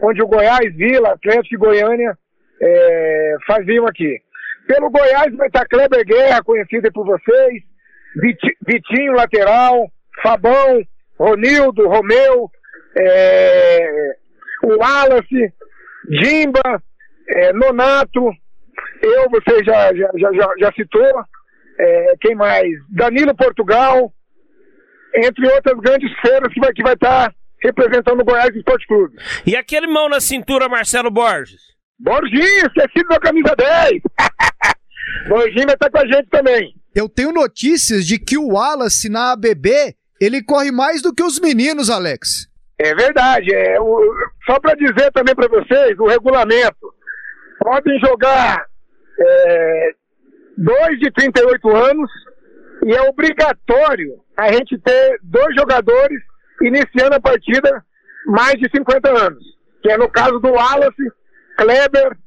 [0.01, 2.17] onde o Goiás, Vila, Atlético e Goiânia
[2.61, 4.21] é, faziam aqui.
[4.67, 7.63] Pelo Goiás vai estar Kleber Guerra, conhecido por vocês,
[8.65, 9.89] Vitinho, lateral,
[10.21, 10.81] Fabão,
[11.17, 12.49] Ronildo, Romeu,
[12.97, 14.15] é,
[14.63, 15.53] o Wallace,
[16.09, 16.81] Jimba,
[17.27, 18.31] é, Nonato,
[19.01, 21.25] eu, você já, já, já, já citou,
[21.79, 22.67] é, quem mais?
[22.89, 24.13] Danilo Portugal,
[25.15, 29.15] entre outras grandes feiras que vai que vai estar tá representando o Goiás Esporte Clube.
[29.45, 31.61] E aquele mão na cintura, Marcelo Borges?
[31.99, 34.01] Borginho, esquecido da camisa 10.
[35.27, 36.73] Borginho vai estar tá com a gente também.
[36.95, 41.39] Eu tenho notícias de que o Wallace na ABB, ele corre mais do que os
[41.39, 42.47] meninos, Alex.
[42.77, 43.53] É verdade.
[43.53, 44.13] É, o,
[44.45, 46.93] só para dizer também para vocês, o regulamento.
[47.59, 48.65] Podem jogar
[49.19, 49.91] é,
[50.59, 52.11] dois de 38 anos
[52.85, 56.19] e é obrigatório a gente ter dois jogadores
[56.61, 57.83] iniciando a partida
[58.27, 59.43] mais de 50 anos,
[59.81, 61.03] que é no caso do Wallace,
[61.57, 62.17] Kleber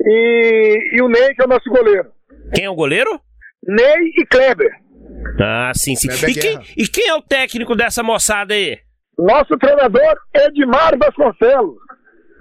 [0.00, 2.10] e, e o Ney, que é o nosso goleiro.
[2.54, 3.20] Quem é o goleiro?
[3.66, 4.70] Ney e Kleber.
[5.40, 6.08] Ah, sim, sim.
[6.28, 8.78] E quem, e quem é o técnico dessa moçada aí?
[9.18, 11.76] Nosso treinador Edmar Vasconcelos.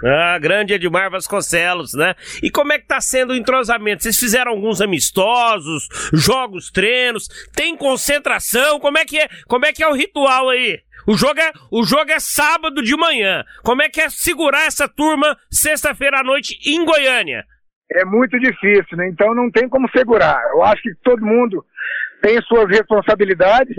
[0.03, 2.15] Ah, grande Edmar Vasconcelos, né?
[2.41, 4.03] E como é que tá sendo o entrosamento?
[4.03, 8.79] Vocês fizeram alguns amistosos, jogos, treinos, tem concentração?
[8.79, 9.27] Como é que é?
[9.47, 10.79] Como é que é o ritual aí?
[11.07, 13.43] O jogo é, o jogo é sábado de manhã.
[13.63, 17.43] Como é que é segurar essa turma sexta-feira à noite em Goiânia?
[17.91, 19.09] É muito difícil, né?
[19.09, 20.39] Então não tem como segurar.
[20.53, 21.65] Eu acho que todo mundo
[22.21, 23.75] tem suas responsabilidades.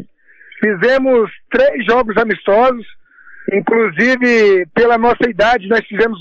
[0.59, 2.85] Fizemos três jogos amistosos
[3.53, 6.19] Inclusive, pela nossa idade, nós tivemos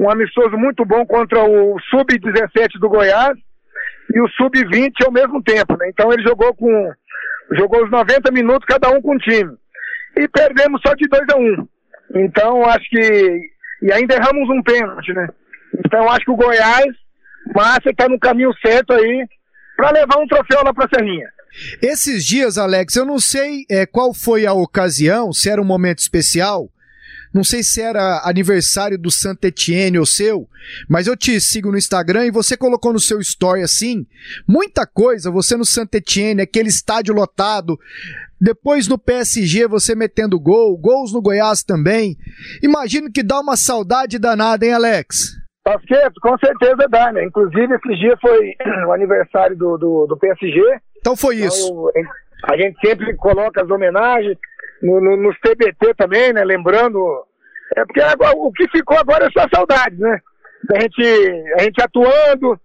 [0.00, 3.36] um amistoso muito bom contra o Sub-17 do Goiás
[4.14, 5.76] e o Sub-20 ao mesmo tempo.
[5.78, 5.88] Né?
[5.88, 6.92] Então ele jogou com.
[7.52, 9.52] jogou os 90 minutos, cada um com um time.
[10.16, 11.68] E perdemos só de 2 a 1 um.
[12.14, 13.50] Então acho que.
[13.82, 15.28] E ainda erramos um pênalti, né?
[15.84, 16.94] Então acho que o Goiás,
[17.54, 19.26] Márcia, está no caminho certo aí
[19.76, 21.28] para levar um troféu lá para Serrinha.
[21.80, 25.98] Esses dias, Alex, eu não sei é, qual foi a ocasião, se era um momento
[25.98, 26.70] especial,
[27.32, 30.46] não sei se era aniversário do Saint Etienne ou seu,
[30.88, 34.06] mas eu te sigo no Instagram e você colocou no seu story assim,
[34.46, 37.78] muita coisa, você no Saint Etienne, aquele estádio lotado,
[38.38, 42.16] depois no PSG você metendo gol, gols no Goiás também.
[42.62, 45.40] Imagino que dá uma saudade danada, hein, Alex?
[45.64, 47.24] Pasqueto, com certeza dá, né?
[47.24, 48.54] Inclusive, esse dia foi
[48.88, 50.60] o aniversário do, do, do PSG.
[51.02, 51.90] Então foi então, isso.
[51.96, 52.12] Então,
[52.44, 54.38] a gente sempre coloca as homenagens
[54.80, 56.44] no, no, nos TBT também, né?
[56.44, 56.98] Lembrando.
[57.76, 60.20] É porque agora, o que ficou agora é só saudade, né?
[60.74, 61.02] A gente,
[61.58, 62.58] a gente atuando.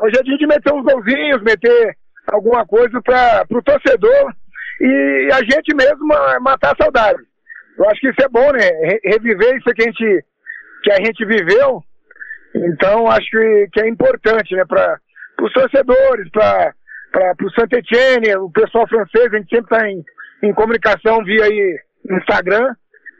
[0.00, 1.96] Hoje é dia de meter uns golzinhos, meter
[2.26, 4.34] alguma coisa para o torcedor
[4.80, 6.06] e a gente mesmo
[6.40, 7.18] matar a saudade.
[7.78, 8.98] eu acho que isso é bom, né?
[9.04, 10.24] Reviver isso que a gente,
[10.82, 11.82] que a gente viveu.
[12.54, 14.64] Então, acho que, que é importante, né?
[14.64, 14.98] Para
[15.40, 16.74] os torcedores, para
[17.16, 20.02] o Saint-Etienne, o pessoal francês, a gente sempre está em,
[20.42, 21.78] em comunicação via aí
[22.10, 22.74] Instagram.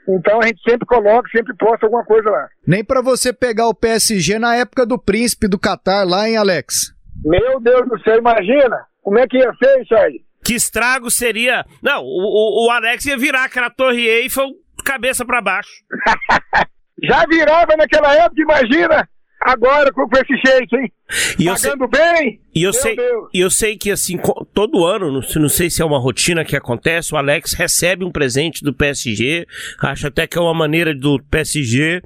[0.09, 2.47] Então a gente sempre coloca, sempre posta alguma coisa lá.
[2.65, 6.93] Nem para você pegar o PSG na época do príncipe do Catar lá, hein, Alex?
[7.25, 8.85] Meu Deus do céu, imagina!
[9.01, 10.21] Como é que ia ser isso aí?
[10.43, 11.65] Que estrago seria.
[11.81, 14.47] Não, o, o, o Alex ia virar aquela torre Eiffel
[14.85, 15.69] cabeça para baixo.
[17.03, 19.07] Já virava naquela época, imagina!
[19.41, 20.91] Agora com esse jeito, hein?
[21.39, 22.39] E eu sei, bem?
[22.53, 22.97] E eu sei,
[23.33, 24.19] e eu sei que assim,
[24.53, 28.11] todo ano, não, não sei se é uma rotina que acontece, o Alex recebe um
[28.11, 29.47] presente do PSG,
[29.79, 32.01] acho até que é uma maneira do PSG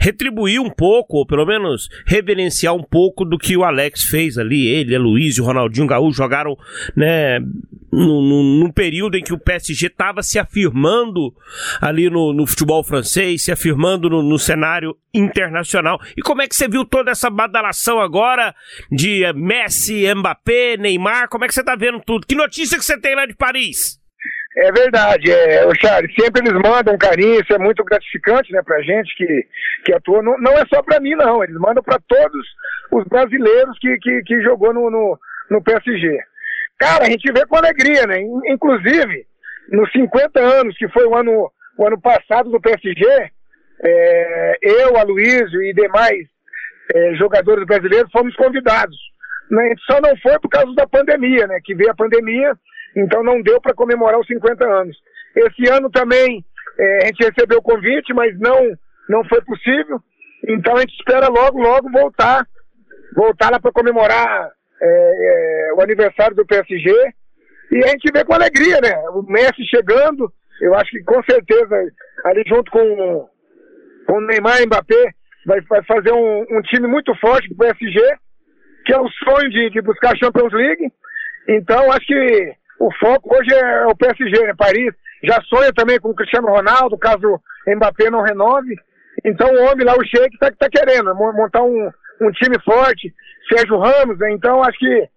[0.00, 4.66] retribuir um pouco, ou pelo menos reverenciar um pouco do que o Alex fez ali,
[4.66, 6.56] ele, a Luiz e o Ronaldinho Gaúcho jogaram,
[6.96, 7.38] né,
[7.92, 11.32] num, período em que o PSG estava se afirmando
[11.80, 16.00] ali no, no, futebol francês, se afirmando no, no cenário internacional.
[16.16, 18.23] E como é que você viu toda essa badalação agora?
[18.24, 18.54] Agora
[18.90, 21.28] de Messi, Mbappé, Neymar.
[21.28, 22.26] Como é que você tá vendo tudo?
[22.26, 24.00] Que notícia que você tem lá de Paris?
[24.56, 28.80] É verdade, é, o Charles, sempre eles mandam carinho, isso é muito gratificante, né, pra
[28.82, 29.46] gente que,
[29.84, 32.46] que atua, não, não é só pra mim não, eles mandam para todos
[32.92, 35.18] os brasileiros que, que, que jogou no, no,
[35.50, 36.16] no PSG.
[36.78, 39.26] Cara, a gente vê com alegria, né, inclusive,
[39.72, 43.04] nos 50 anos, que foi o ano, o ano passado do PSG,
[43.82, 46.28] é, eu, Aloysio e demais
[46.92, 48.96] é, jogadores brasileiros fomos convidados.
[49.50, 49.74] Né?
[49.90, 51.58] Só não foi por causa da pandemia, né?
[51.62, 52.52] Que veio a pandemia,
[52.96, 54.96] então não deu para comemorar os 50 anos.
[55.36, 56.44] Esse ano também
[56.78, 58.76] é, a gente recebeu o convite, mas não,
[59.08, 60.00] não foi possível.
[60.48, 62.46] Então a gente espera logo, logo voltar,
[63.14, 66.90] voltar lá para comemorar é, é, o aniversário do PSG.
[67.72, 68.94] E a gente vê com alegria, né?
[69.10, 71.74] O Messi chegando, eu acho que com certeza
[72.24, 73.28] ali junto com,
[74.06, 75.12] com o Neymar e Mbappé,
[75.46, 78.00] vai, vai fazer um, um, time muito forte do PSG,
[78.86, 80.92] que é o sonho de, de buscar a Champions League.
[81.48, 84.54] Então, acho que o foco hoje é o PSG, né?
[84.56, 88.76] Paris já sonha também com o Cristiano Ronaldo, caso Mbappé não renove.
[89.24, 93.12] Então, o homem lá, o Sheik, está tá querendo montar um, um time forte.
[93.48, 94.32] Sérgio Ramos, né?
[94.32, 95.08] Então, acho que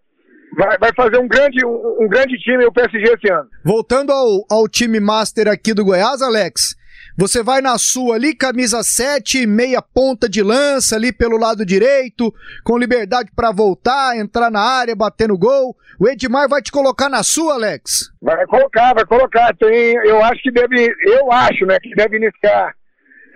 [0.57, 3.49] vai, vai fazer um grande, um, um grande time o PSG esse ano.
[3.63, 6.75] Voltando ao, ao time master aqui do Goiás, Alex,
[7.17, 12.33] você vai na sua ali, camisa 7, meia ponta de lança ali pelo lado direito,
[12.63, 15.75] com liberdade para voltar, entrar na área, bater no gol.
[15.99, 18.11] O Edmar vai te colocar na sua, Alex?
[18.21, 19.55] Vai colocar, vai colocar.
[19.55, 22.73] Tem, eu acho que deve, eu acho, né, que deve iniciar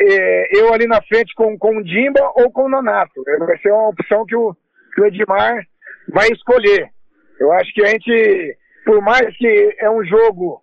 [0.02, 3.24] é, eu ali na frente com, com o Dimba ou com o Nonato.
[3.40, 4.56] Vai ser uma opção que o,
[4.94, 5.66] que o Edmar
[6.10, 6.90] vai escolher.
[7.40, 10.62] Eu acho que a gente, por mais que é um jogo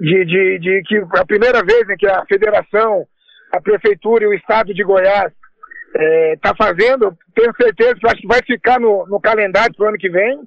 [0.00, 3.04] de, de, de que a primeira vez né, que a federação,
[3.52, 5.32] a prefeitura e o estado de Goiás
[6.34, 9.88] está é, fazendo, tenho certeza que acho que vai ficar no, no calendário para o
[9.88, 10.40] ano que vem,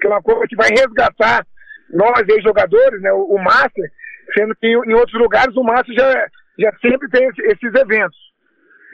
[0.00, 1.46] que é uma coisa que vai resgatar
[1.92, 3.90] nós, ex-jogadores, né, o, o Master,
[4.34, 6.26] sendo que em outros lugares o Master já,
[6.58, 8.18] já sempre tem esses eventos.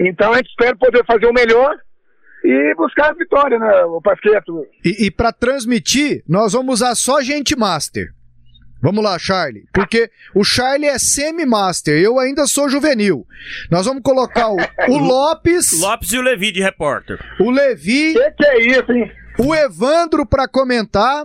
[0.00, 1.76] Então a gente espera poder fazer o melhor
[2.44, 4.66] e buscar a vitória, né, o Pasqueto.
[4.84, 8.08] E, e para transmitir, nós vamos usar só gente Master.
[8.82, 9.64] Vamos lá, Charlie.
[9.72, 13.24] Porque o Charlie é semi-master, eu ainda sou juvenil.
[13.70, 14.56] Nós vamos colocar o,
[14.88, 15.80] o Lopes.
[15.80, 17.18] Lopes e o Levi de repórter.
[17.38, 18.12] O Levi.
[18.12, 19.10] Que que é isso, hein?
[19.38, 21.24] O Evandro para comentar.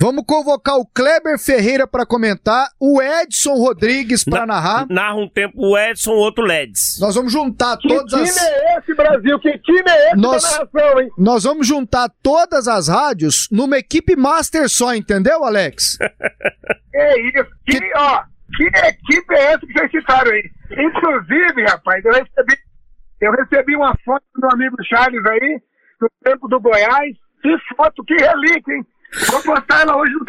[0.00, 4.86] Vamos convocar o Kleber Ferreira para comentar, o Edson Rodrigues para Na, narrar.
[4.88, 6.98] Narra um tempo o Edson, outro Leds.
[7.00, 8.34] Nós vamos juntar que todas as.
[8.34, 9.38] Que time é esse, Brasil?
[9.40, 11.10] Que time é esse nós, narração, hein?
[11.18, 15.98] Nós vamos juntar todas as rádios numa equipe master só, entendeu, Alex?
[16.94, 17.46] é isso.
[17.66, 17.92] Que, que...
[17.96, 18.22] Ó,
[18.56, 20.50] que equipe é essa que vocês citaram aí?
[20.70, 22.56] Inclusive, rapaz, eu recebi,
[23.20, 25.60] eu recebi uma foto do amigo Charles aí,
[26.00, 27.16] do tempo do Goiás.
[27.42, 28.86] Que foto, que relíquia, hein?
[29.30, 30.24] Vou postar ela hoje no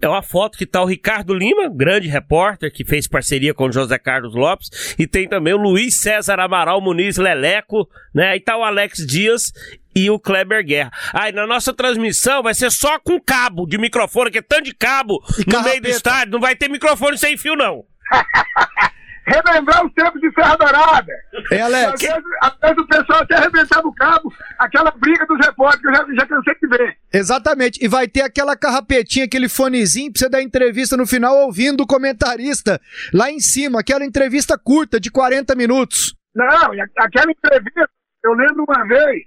[0.00, 3.72] é uma foto que tá o Ricardo Lima, grande repórter, que fez parceria com o
[3.72, 8.28] José Carlos Lopes, e tem também o Luiz César Amaral Muniz Leleco, né?
[8.28, 9.52] Aí tá o Alex Dias
[9.94, 10.90] e o Kleber Guerra.
[11.14, 14.74] Aí na nossa transmissão vai ser só com cabo de microfone, que é tanto de
[14.74, 17.84] cabo e no meio do estádio, não vai ter microfone sem fio, não.
[19.26, 21.12] relembrar os tempos de Serra Dourada.
[21.50, 21.94] É, Alex.
[21.94, 25.88] Às vezes, às vezes o pessoal até arrebentava o cabo, aquela briga dos repórteres que
[25.88, 26.96] eu já, já cansei de ver.
[27.12, 27.84] Exatamente.
[27.84, 31.86] E vai ter aquela carrapetinha, aquele fonezinho pra você dar entrevista no final ouvindo o
[31.86, 32.80] comentarista
[33.12, 36.14] lá em cima, aquela entrevista curta de 40 minutos.
[36.34, 37.88] Não, aquela entrevista,
[38.24, 39.24] eu lembro uma vez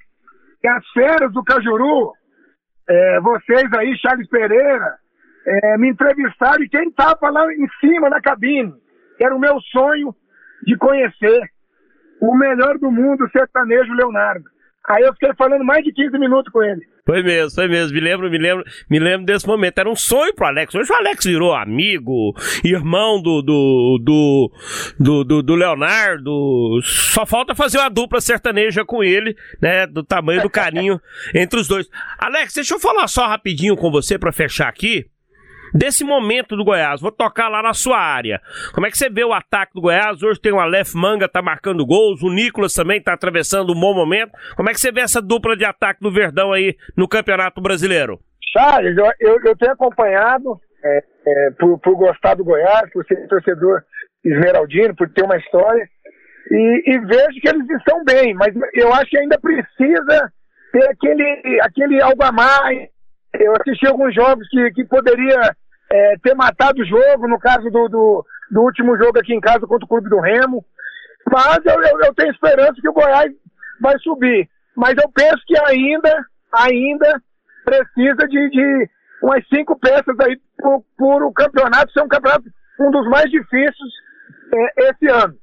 [0.62, 2.13] que as férias do Cajuru,
[2.88, 4.97] é, vocês aí, Charles Pereira,
[5.45, 8.73] é, me entrevistaram e quem tava lá em cima na cabine
[9.19, 10.15] era o meu sonho
[10.65, 11.41] de conhecer
[12.21, 14.45] o melhor do mundo, o sertanejo Leonardo.
[14.89, 16.82] Aí eu fiquei falando mais de 15 minutos com ele.
[17.05, 17.93] Foi mesmo, foi mesmo.
[17.93, 19.77] Me lembro, me lembro, me lembro desse momento.
[19.77, 20.73] Era um sonho pro Alex.
[20.73, 24.51] Hoje o Alex virou amigo, irmão do do, do,
[24.99, 26.79] do, do, do Leonardo.
[26.84, 29.86] Só falta fazer uma dupla sertaneja com ele, né?
[29.86, 30.99] Do tamanho do carinho
[31.36, 31.88] entre os dois.
[32.17, 35.05] Alex, deixa eu falar só rapidinho com você para fechar aqui
[35.73, 37.01] desse momento do Goiás.
[37.01, 38.41] Vou tocar lá na sua área.
[38.73, 40.21] Como é que você vê o ataque do Goiás?
[40.23, 43.93] Hoje tem o Aleph Manga, tá marcando gols, o Nicolas também tá atravessando um bom
[43.93, 44.32] momento.
[44.55, 48.19] Como é que você vê essa dupla de ataque do Verdão aí no Campeonato Brasileiro?
[48.51, 53.27] Charles, eu, eu, eu tenho acompanhado é, é, por, por gostar do Goiás, por ser
[53.27, 53.82] torcedor
[54.23, 55.88] esmeraldino, por ter uma história,
[56.51, 60.32] e, e vejo que eles estão bem, mas eu acho que ainda precisa
[60.71, 62.89] ter aquele, aquele algo a mais,
[63.34, 65.55] eu assisti alguns jogos que, que poderia
[65.91, 69.65] é, ter matado o jogo, no caso do, do, do, último jogo aqui em casa
[69.65, 70.63] contra o Clube do Remo.
[71.32, 73.32] Mas eu, eu, eu, tenho esperança que o Goiás
[73.82, 74.49] vai subir.
[74.75, 77.21] Mas eu penso que ainda, ainda
[77.65, 78.89] precisa de, de
[79.21, 82.45] umas cinco peças aí por, por o campeonato ser um campeonato
[82.80, 83.93] um dos mais difíceis
[84.54, 85.36] é, esse ano.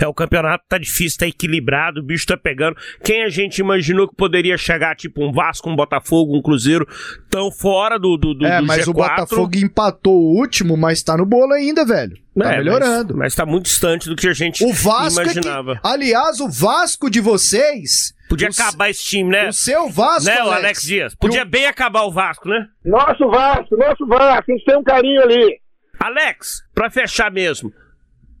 [0.00, 2.76] É, o campeonato tá difícil, tá equilibrado, o bicho tá pegando.
[3.02, 6.86] Quem a gente imaginou que poderia chegar, tipo um Vasco, um Botafogo, um Cruzeiro,
[7.30, 8.88] tão fora do, do, do É, mas G4.
[8.88, 12.16] o Botafogo empatou o último, mas tá no bolo ainda, velho.
[12.38, 13.14] Tá É, melhorando.
[13.14, 15.80] Mas, mas tá muito distante do que a gente O Vasco é que- imaginava.
[15.82, 18.14] aliás, o Vasco de vocês.
[18.28, 19.48] Podia o, acabar esse time, né?
[19.48, 21.14] O seu Vasco, né, o Alex, Alex Dias?
[21.14, 22.66] Podia o- bem acabar o Vasco, né?
[22.84, 25.60] Nosso Vasco, nosso Vasco, a gente tem um carinho ali.
[26.00, 27.72] Alex, pra fechar mesmo,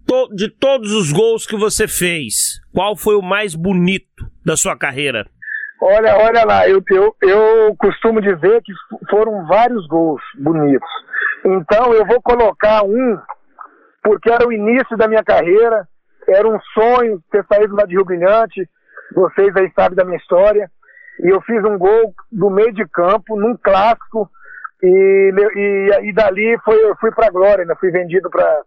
[0.06, 4.06] to- de todos os gols que você fez, qual foi o mais bonito
[4.44, 5.26] da sua carreira?
[5.80, 8.72] Olha, olha lá, eu, eu, eu costumo dizer que
[9.10, 10.88] foram vários gols bonitos.
[11.44, 13.18] Então eu vou colocar um,
[14.02, 15.86] porque era o início da minha carreira,
[16.28, 18.68] era um sonho ter saído lá de Rio Brilhante,
[19.14, 20.70] vocês aí sabem da minha história,
[21.24, 24.30] e eu fiz um gol do meio de campo, num clássico,
[24.82, 27.74] e, e, e dali foi, eu fui para a Glória, né?
[27.80, 28.62] fui vendido para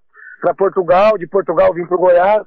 [0.58, 2.44] Portugal, de Portugal vim para o Goiás,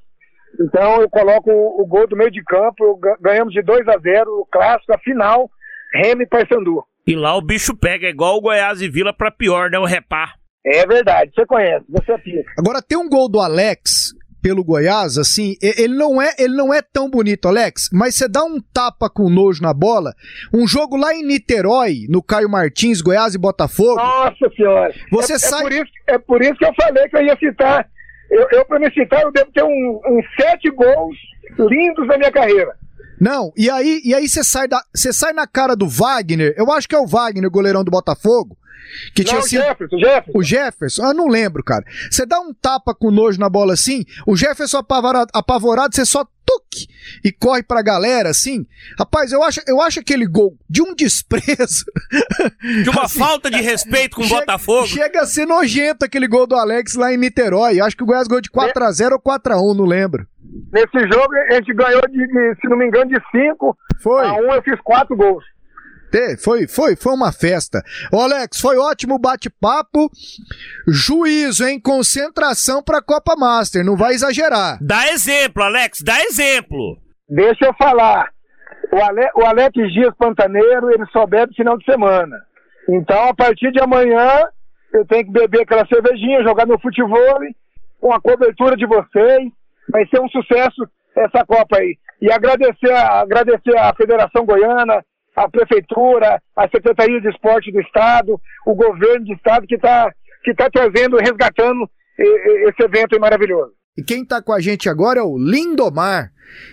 [0.61, 4.31] então eu coloco o, o gol do meio de campo, ganhamos de 2 a 0
[4.31, 5.51] o clássico, a final,
[5.94, 6.85] Remy e Paysandu.
[7.07, 9.79] E lá o bicho pega, é igual o Goiás e Vila pra pior, né?
[9.79, 10.35] O repar.
[10.64, 12.53] É verdade, você conhece, você é pica.
[12.59, 16.81] Agora tem um gol do Alex pelo Goiás, assim, ele não é, ele não é
[16.81, 20.14] tão bonito, Alex, mas você dá um tapa com nojo na bola,
[20.53, 23.96] um jogo lá em Niterói, no Caio Martins, Goiás e Botafogo.
[23.96, 24.94] Nossa senhora.
[25.11, 27.37] Você é, sai- é, por isso, é por isso que eu falei que eu ia
[27.37, 27.88] citar.
[28.31, 31.16] Eu, eu para me citar, eu devo ter um- uns sete gols
[31.59, 32.74] lindos na minha carreira.
[33.20, 36.53] Não, e aí, e aí você sai da, você sai na cara do Wagner.
[36.57, 38.57] Eu acho que é o Wagner, goleirão do Botafogo,
[39.14, 40.33] que tinha Não, sido Jefferson, Jefferson.
[40.38, 41.07] o Jefferson.
[41.07, 41.85] Eu não lembro, cara.
[42.11, 46.25] Você dá um tapa com nojo na bola assim, o Jefferson apavorado, apavorado você só
[46.47, 46.87] tuque
[47.23, 48.67] e corre pra galera assim.
[48.99, 51.85] Rapaz, eu acho, eu acho aquele gol de um desprezo.
[52.83, 54.87] De uma Assim, falta de respeito com o Chega- Botafogo.
[54.87, 57.81] Chega a ser nojento aquele gol do Alex lá em Niterói.
[57.81, 60.27] Acho que o Goiás ganhou de 4x0 ou 4x1, não lembro.
[60.73, 64.27] Nesse jogo a gente ganhou de, de, se não me engano, de cinco Foi.
[64.27, 65.45] a um eu fiz quatro gols.
[66.42, 67.83] Foi, foi, foi uma festa.
[68.12, 70.11] Ô Alex, foi ótimo o bate-papo.
[70.87, 71.81] Juízo, hein?
[71.81, 74.79] Concentração pra Copa Master, não vai exagerar.
[74.81, 76.99] Dá exemplo, Alex, dá exemplo.
[77.29, 78.31] Deixa eu falar.
[78.92, 82.37] O, Ale, o Alex Dias Pantaneiro, ele só bebe final de semana.
[82.88, 84.47] Então, a partir de amanhã,
[84.94, 87.38] eu tenho que beber aquela cervejinha, jogar meu futebol
[88.01, 89.51] com a cobertura de vocês.
[89.90, 91.97] Vai ser um sucesso essa Copa aí.
[92.23, 95.05] E agradecer, a- agradecer a Federação Goiana,
[95.38, 100.11] a Prefeitura, a Secretaria de Esporte do Estado, o governo do Estado que está
[100.42, 103.72] que tá trazendo, resgatando esse evento maravilhoso.
[103.96, 106.33] E quem tá com a gente agora é o Lindomar,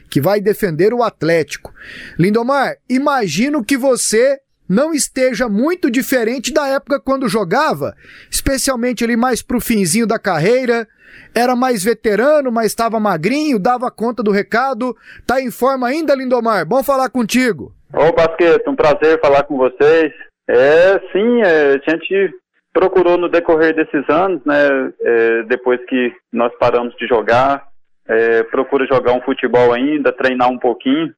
[0.09, 1.73] que vai defender o Atlético.
[2.17, 7.95] Lindomar, imagino que você não esteja muito diferente da época quando jogava,
[8.31, 10.87] especialmente ali mais pro finzinho da carreira.
[11.33, 14.95] Era mais veterano, mas estava magrinho, dava conta do recado.
[15.25, 16.65] Tá em forma ainda, Lindomar?
[16.65, 17.74] Bom falar contigo.
[17.97, 20.11] Ô Basquete, um prazer falar com vocês.
[20.49, 22.29] É, sim, é, a gente
[22.73, 27.65] procurou no decorrer desses anos, né, é, depois que nós paramos de jogar,
[28.05, 31.13] é, procura jogar um futebol ainda, treinar um pouquinho.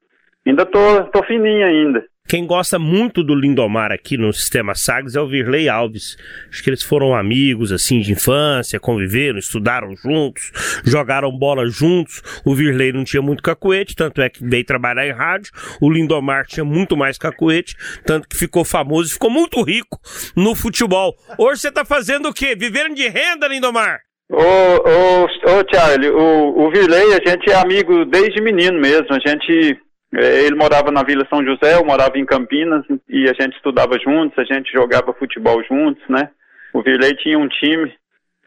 [0.45, 2.05] Ainda tô, tô fininho ainda.
[2.27, 6.17] Quem gosta muito do Lindomar aqui no Sistema Sagres é o Virley Alves.
[6.49, 10.51] Acho que eles foram amigos, assim, de infância, conviveram, estudaram juntos,
[10.83, 12.21] jogaram bola juntos.
[12.43, 15.53] O Virley não tinha muito cacuete, tanto é que veio trabalhar em rádio.
[15.79, 17.75] O Lindomar tinha muito mais cacuete,
[18.05, 19.97] tanto que ficou famoso e ficou muito rico
[20.35, 21.15] no futebol.
[21.37, 22.57] Hoje você tá fazendo o quê?
[22.57, 24.01] Vivendo de renda, Lindomar?
[24.29, 29.07] Ô, ô, ô Charlie, o, o Virley, a gente é amigo desde menino mesmo.
[29.11, 29.79] A gente,
[30.13, 34.37] ele morava na Vila São José, eu morava em Campinas e a gente estudava juntos,
[34.39, 36.29] a gente jogava futebol juntos, né?
[36.73, 37.93] O Virley tinha um time,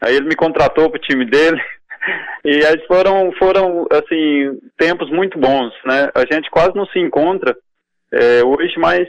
[0.01, 1.61] aí ele me contratou pro time dele.
[2.43, 6.09] E aí foram, foram, assim, tempos muito bons, né?
[6.15, 7.55] A gente quase não se encontra
[8.11, 9.07] é, hoje, mas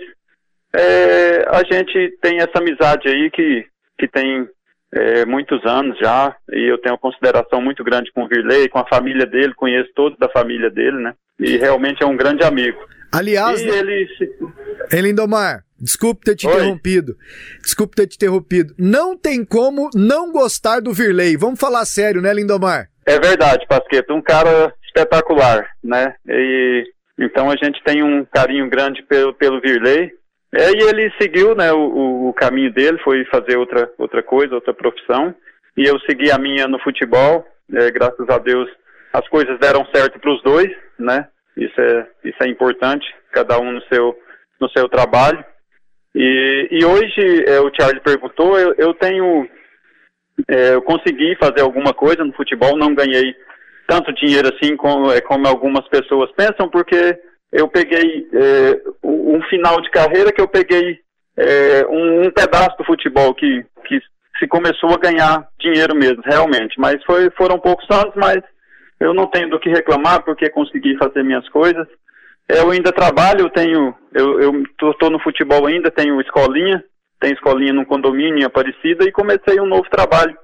[0.75, 3.65] é, a gente tem essa amizade aí que,
[3.99, 4.47] que tem
[4.93, 8.79] é, muitos anos já, e eu tenho uma consideração muito grande com o Virley, com
[8.79, 11.15] a família dele, conheço todos da família dele, né?
[11.43, 12.79] E realmente é um grande amigo.
[13.13, 14.09] Aliás, e ele...
[14.93, 16.55] Hein, Lindomar, desculpe ter te Oi.
[16.55, 17.17] interrompido.
[17.63, 18.75] Desculpe ter te interrompido.
[18.79, 21.37] Não tem como não gostar do Virley.
[21.37, 22.89] Vamos falar sério, né, Lindomar?
[23.05, 24.15] É verdade, Pasqueto.
[24.15, 26.15] Um cara espetacular, né?
[26.29, 26.85] E
[27.19, 30.13] então a gente tem um carinho grande pelo, pelo Virley.
[30.55, 34.75] É, e ele seguiu né, o, o, caminho dele, foi fazer outra, outra coisa, outra
[34.75, 35.35] profissão.
[35.77, 37.47] E eu segui a minha no futebol.
[37.73, 38.69] É, graças a Deus
[39.13, 41.27] as coisas deram certo para os dois, né?
[41.57, 44.17] Isso é, isso é importante, cada um no seu,
[44.61, 45.45] no seu trabalho.
[46.15, 49.49] E, e hoje, é, o Charlie perguntou, eu, eu tenho.
[50.49, 53.35] É, eu consegui fazer alguma coisa no futebol, não ganhei
[53.87, 57.19] tanto dinheiro assim como, é, como algumas pessoas pensam, porque
[57.53, 60.99] eu peguei é, um final de carreira que eu peguei
[61.37, 64.01] é, um, um, pedaço do futebol que, que
[64.39, 66.75] se começou a ganhar dinheiro mesmo, realmente.
[66.79, 68.39] Mas foi, foram poucos anos, mas
[69.03, 71.87] eu não tenho do que reclamar porque consegui fazer minhas coisas.
[72.49, 76.83] Eu ainda trabalho, tenho, eu estou no futebol ainda, tenho escolinha,
[77.21, 80.37] tenho escolinha no condomínio em Aparecida e comecei um novo trabalho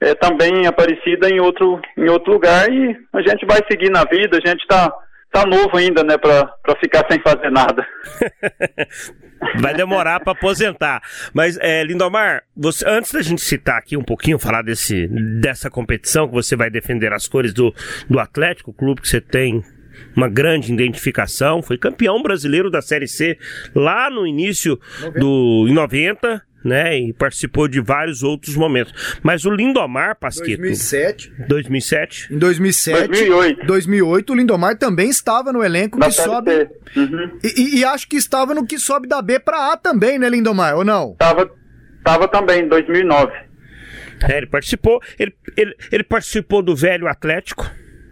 [0.00, 4.04] é, também em Aparecida em outro, em outro lugar e a gente vai seguir na
[4.04, 4.92] vida, a gente está
[5.32, 7.86] tá novo ainda, né, para ficar sem fazer nada.
[9.58, 11.02] Vai demorar para aposentar.
[11.34, 15.08] Mas, é, Lindomar, você, antes da gente citar aqui um pouquinho, falar desse,
[15.40, 17.74] dessa competição que você vai defender as cores do,
[18.08, 19.64] do Atlético, clube que você tem
[20.16, 23.36] uma grande identificação, foi campeão brasileiro da Série C
[23.74, 25.18] lá no início 90.
[25.18, 26.98] do em 90, né?
[26.98, 29.18] E participou de vários outros momentos.
[29.22, 30.60] Mas o Lindomar, Pasquito.
[30.60, 31.32] 2007.
[31.48, 32.34] 2007.
[32.34, 33.08] Em 2007.
[33.08, 33.66] 2008.
[33.66, 36.68] 2008, o Lindomar também estava no elenco da que sobe.
[36.96, 37.38] Uhum.
[37.42, 40.76] E, e, acho que estava no que sobe da B para A também, né, Lindomar?
[40.76, 41.14] Ou não?
[41.14, 41.50] Tava,
[42.04, 43.32] tava também, em 2009.
[44.28, 45.00] É, ele participou.
[45.18, 47.68] Ele, ele, ele participou do velho Atlético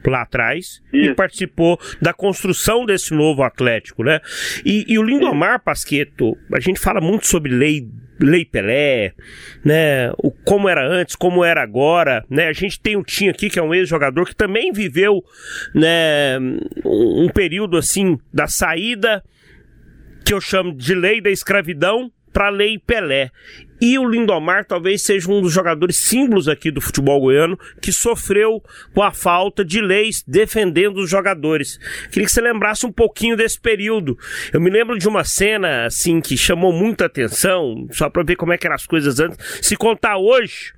[0.06, 1.10] lá atrás Isso.
[1.10, 4.20] e participou da construção desse novo Atlético, né?
[4.64, 7.88] E, e o Lindomar Pasqueto, a gente fala muito sobre lei
[8.22, 9.14] Lei Pelé,
[9.64, 10.10] né?
[10.18, 12.48] O como era antes, como era agora, né?
[12.48, 15.24] A gente tem o Tim aqui que é um ex-jogador que também viveu,
[15.74, 16.38] né,
[16.84, 19.24] um período assim da saída
[20.24, 23.30] que eu chamo de lei da escravidão para a Lei Pelé.
[23.80, 28.62] E o Lindomar talvez seja um dos jogadores símbolos aqui do futebol goiano que sofreu
[28.94, 31.78] com a falta de leis defendendo os jogadores.
[32.10, 34.18] Queria que você lembrasse um pouquinho desse período.
[34.52, 38.52] Eu me lembro de uma cena assim que chamou muita atenção, só para ver como
[38.52, 39.38] é que eram as coisas antes.
[39.62, 40.72] Se contar hoje,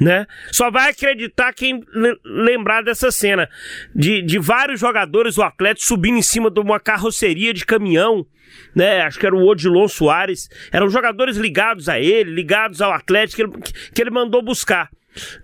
[0.00, 0.26] né?
[0.52, 1.82] Só vai acreditar quem
[2.24, 3.48] lembrar dessa cena
[3.94, 8.26] de, de vários jogadores do Atlético subindo em cima de uma carroceria de caminhão,
[8.74, 9.02] né?
[9.02, 10.48] Acho que era o Odilon Soares.
[10.72, 13.62] Eram jogadores ligados a ele, ligados ao Atlético que ele,
[13.94, 14.88] que ele mandou buscar.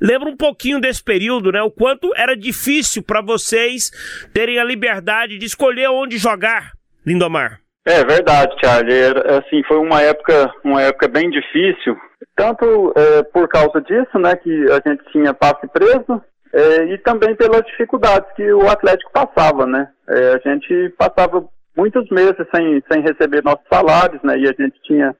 [0.00, 1.62] Lembra um pouquinho desse período, né?
[1.62, 3.90] O quanto era difícil para vocês
[4.32, 6.72] terem a liberdade de escolher onde jogar,
[7.04, 7.60] Lindomar.
[7.86, 9.12] É verdade, Charlie.
[9.38, 11.96] Assim, foi uma época, uma época bem difícil,
[12.34, 17.34] tanto é, por causa disso, né, que a gente tinha passe preso, é, e também
[17.34, 19.88] pelas dificuldades que o Atlético passava, né.
[20.08, 21.46] É, a gente passava
[21.76, 25.14] muitos meses sem, sem receber nossos salários, né, e a gente tinha,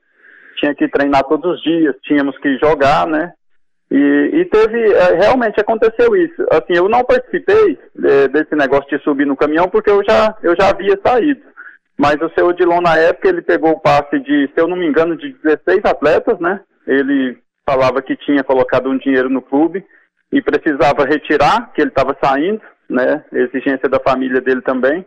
[0.57, 3.33] tinha que treinar todos os dias, tínhamos que jogar, né,
[3.91, 6.45] e, e teve, é, realmente aconteceu isso.
[6.51, 10.55] Assim, eu não participei é, desse negócio de subir no caminhão porque eu já, eu
[10.59, 11.43] já havia saído.
[11.97, 14.87] Mas o seu Odilon, na época, ele pegou o passe de, se eu não me
[14.87, 16.61] engano, de 16 atletas, né?
[16.87, 19.85] Ele falava que tinha colocado um dinheiro no clube
[20.33, 23.25] e precisava retirar, que ele estava saindo, né?
[23.33, 25.07] Exigência da família dele também.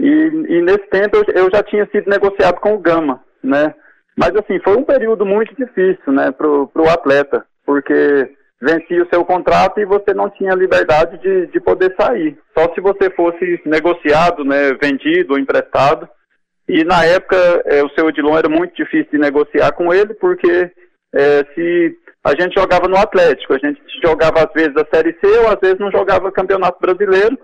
[0.00, 3.74] E, e nesse tempo eu, eu, já tinha sido negociado com o Gama, né?
[4.16, 8.30] Mas assim, foi um período muito difícil, né, pro, pro atleta, porque
[8.60, 12.36] vencia o seu contrato e você não tinha liberdade de, de poder sair.
[12.56, 16.08] Só se você fosse negociado, né, vendido ou emprestado.
[16.66, 17.36] E na época
[17.66, 20.70] é, o seu Odilon era muito difícil de negociar com ele, porque
[21.14, 25.26] é, se a gente jogava no Atlético, a gente jogava às vezes a Série C
[25.40, 27.38] ou às vezes não jogava Campeonato Brasileiro.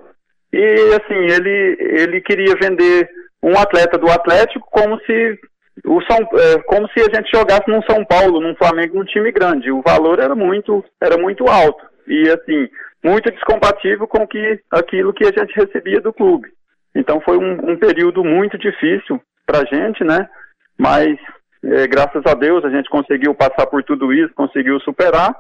[0.53, 3.09] E assim, ele, ele queria vender
[3.42, 5.38] um atleta do Atlético como se
[5.84, 9.30] o São, é, como se a gente jogasse num São Paulo, num Flamengo, num time
[9.30, 9.70] grande.
[9.70, 11.84] O valor era muito, era muito alto.
[12.07, 12.68] e assim,
[13.05, 16.49] muito descompatível com que, aquilo que a gente recebia do clube.
[16.94, 20.28] Então foi um, um período muito difícil para a gente, né?
[20.78, 21.16] Mas
[21.62, 25.34] é, graças a Deus a gente conseguiu passar por tudo isso, conseguiu superar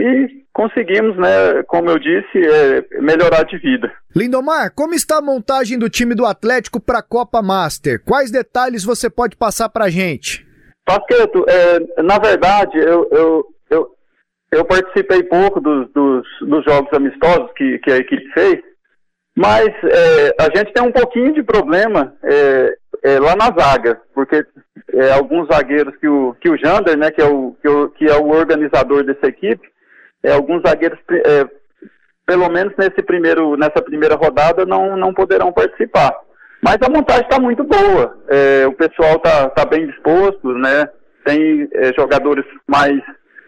[0.00, 3.92] e conseguimos, né, como eu disse, é, melhorar de vida.
[4.14, 8.02] Lindomar, como está a montagem do time do Atlético para a Copa Master?
[8.04, 10.46] Quais detalhes você pode passar para a gente?
[10.84, 13.90] Pasqueto, é, na verdade, eu, eu, eu,
[14.52, 18.60] eu participei pouco dos, dos, dos, jogos amistosos que, que a equipe fez,
[19.36, 22.74] mas é, a gente tem um pouquinho de problema é,
[23.04, 24.44] é lá na zaga, porque
[24.94, 28.06] é, alguns zagueiros que o, que o Jander, né, que é o, que, o, que
[28.06, 29.68] é o organizador dessa equipe,
[30.28, 31.46] é, alguns zagueiros, é,
[32.26, 36.14] pelo menos nesse primeiro, nessa primeira rodada, não, não poderão participar.
[36.62, 38.18] Mas a montagem está muito boa.
[38.28, 40.88] É, o pessoal está tá bem disposto, né?
[41.24, 43.00] Tem é, jogadores mais,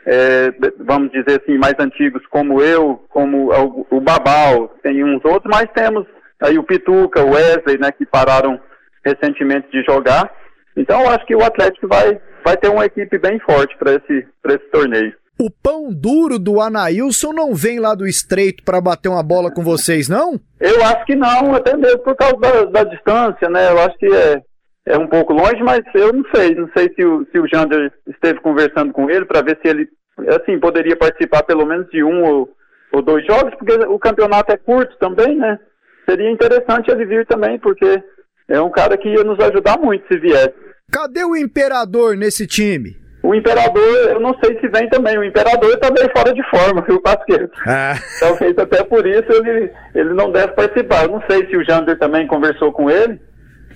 [0.07, 3.51] é, vamos dizer assim, mais antigos como eu, como
[3.91, 6.07] o, Babal, tem uns outros, mas temos
[6.43, 8.61] aí o Pituca, o Wesley, né, que pararam
[9.05, 10.31] recentemente de jogar.
[10.77, 14.27] Então eu acho que o Atlético vai, vai ter uma equipe bem forte para esse,
[14.47, 15.20] esse torneio.
[15.41, 19.63] O pão duro do Anailson não vem lá do estreito para bater uma bola com
[19.63, 20.39] vocês, não?
[20.61, 23.71] Eu acho que não, até mesmo por causa da, da distância, né?
[23.71, 24.43] Eu acho que é,
[24.85, 26.55] é um pouco longe, mas eu não sei.
[26.55, 29.89] Não sei se o, se o Jander esteve conversando com ele para ver se ele,
[30.29, 32.51] assim, poderia participar pelo menos de um ou,
[32.93, 35.59] ou dois jogos, porque o campeonato é curto também, né?
[36.07, 38.03] Seria interessante ele vir também, porque
[38.47, 40.53] é um cara que ia nos ajudar muito se viesse.
[40.93, 43.01] Cadê o Imperador nesse time?
[43.31, 45.17] O Imperador, eu não sei se vem também.
[45.17, 47.49] O Imperador está bem fora de forma, viu, Pasqueiro?
[47.65, 47.95] Ah.
[48.19, 51.05] Talvez até por isso ele, ele não deve participar.
[51.05, 53.21] Eu não sei se o Jander também conversou com ele,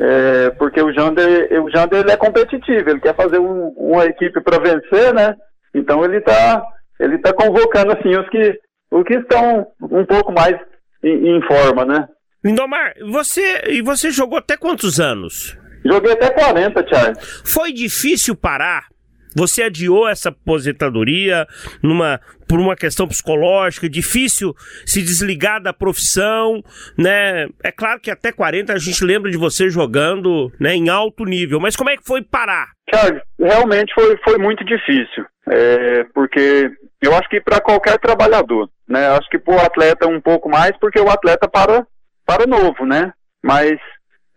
[0.00, 4.40] é, porque o Jander, o Jander ele é competitivo, ele quer fazer um, uma equipe
[4.40, 5.36] para vencer, né?
[5.72, 6.66] Então ele está
[6.98, 8.58] ele tá convocando assim os que,
[8.90, 10.56] os que estão um pouco mais
[11.00, 12.08] em, em forma, né?
[12.44, 15.56] Lindomar, você, e você jogou até quantos anos?
[15.86, 17.42] Joguei até 40, Charles.
[17.44, 18.92] Foi difícil parar
[19.34, 21.46] você adiou essa aposentadoria
[21.82, 24.54] numa, por uma questão psicológica, difícil
[24.86, 26.62] se desligar da profissão,
[26.98, 27.46] né?
[27.62, 31.60] É claro que até 40 a gente lembra de você jogando né, em alto nível,
[31.60, 32.68] mas como é que foi parar?
[32.90, 36.70] Thiago, realmente foi, foi muito difícil, é, porque
[37.02, 39.08] eu acho que para qualquer trabalhador, né?
[39.08, 41.86] Acho que para o atleta um pouco mais, porque o atleta para,
[42.26, 43.12] para novo, né?
[43.42, 43.78] Mas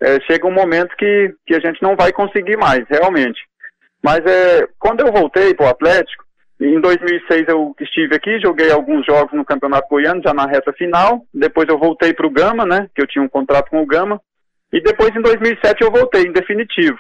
[0.02, 3.40] é, chega um momento que, que a gente não vai conseguir mais, realmente.
[4.04, 6.28] Mas é, quando eu voltei para o Atlético,
[6.60, 11.22] em 2006 eu estive aqui, joguei alguns jogos no Campeonato Goiano, já na reta final.
[11.34, 12.90] Depois eu voltei para o Gama, né?
[12.96, 14.20] Que eu tinha um contrato com o Gama.
[14.74, 16.98] E depois em 2007 eu voltei, em definitivo.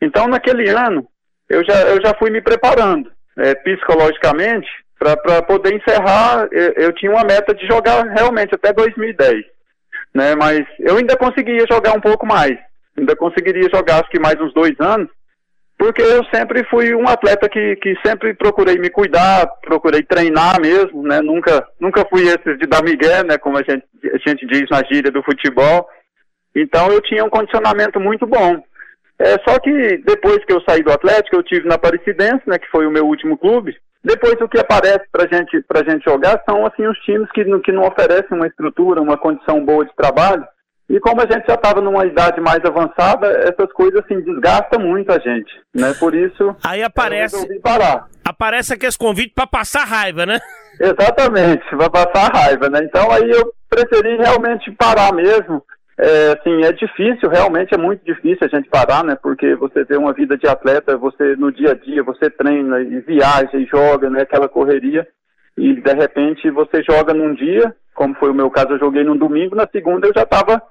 [0.00, 1.06] Então naquele ano
[1.48, 4.68] eu já, eu já fui me preparando é, psicologicamente
[4.98, 6.48] para poder encerrar.
[6.52, 9.44] Eu, eu, tinha uma meta de jogar realmente até 2010,
[10.14, 10.36] né?
[10.36, 12.56] Mas eu ainda conseguia jogar um pouco mais.
[12.96, 15.08] Ainda conseguiria jogar acho que mais uns dois anos
[15.82, 21.02] porque eu sempre fui um atleta que, que sempre procurei me cuidar, procurei treinar mesmo,
[21.02, 21.20] né?
[21.20, 23.36] Nunca, nunca fui esse de dar migué, né?
[23.36, 25.88] Como a gente, a gente diz na gíria do futebol.
[26.54, 28.62] Então eu tinha um condicionamento muito bom.
[29.18, 32.60] É, só que depois que eu saí do Atlético, eu tive na Aparecidense, né?
[32.60, 33.76] Que foi o meu último clube.
[34.04, 37.72] Depois o que aparece pra gente, pra gente jogar são assim os times que, que
[37.72, 40.46] não oferecem uma estrutura, uma condição boa de trabalho.
[40.88, 45.10] E como a gente já estava numa idade mais avançada, essas coisas assim desgastam muito
[45.10, 45.94] a gente, né?
[45.98, 48.06] Por isso aí aparece parar.
[48.24, 50.38] aparece aqueles convites para passar raiva, né?
[50.78, 52.80] Exatamente, para passar raiva, né?
[52.82, 55.62] Então aí eu preferi realmente parar mesmo.
[55.98, 59.16] É, assim, é difícil, realmente é muito difícil a gente parar, né?
[59.22, 63.00] Porque você vê uma vida de atleta, você no dia a dia, você treina e
[63.00, 64.22] viaja e joga, né?
[64.22, 65.06] Aquela correria
[65.56, 69.16] e de repente você joga num dia, como foi o meu caso, eu joguei num
[69.16, 70.62] domingo, na segunda eu já estava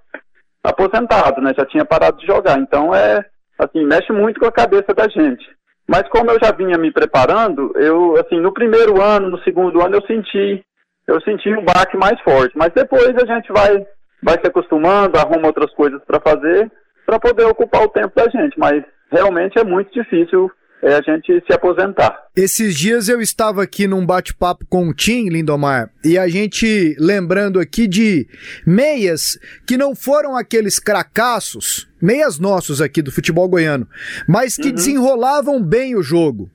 [0.64, 1.53] aposentado, né?
[1.57, 2.59] Já tinha parado de jogar.
[2.59, 3.26] Então é
[3.57, 5.45] assim, mexe muito com a cabeça da gente.
[5.88, 9.95] Mas como eu já vinha me preparando, eu assim, no primeiro ano, no segundo ano
[9.95, 10.64] eu senti
[11.07, 13.86] eu senti um baque mais forte, mas depois a gente vai
[14.24, 16.72] vai se acostumando, arruma outras coisas para fazer
[17.05, 20.49] para poder ocupar o tempo da gente, mas realmente é muito difícil
[20.82, 22.27] é a gente se aposentar.
[22.36, 27.59] Esses dias eu estava aqui num bate-papo com o Tim Lindomar e a gente lembrando
[27.59, 28.27] aqui de
[28.65, 33.88] meias que não foram aqueles cracassos, meias nossos aqui do futebol goiano,
[34.27, 34.75] mas que uhum.
[34.75, 36.49] desenrolavam bem o jogo,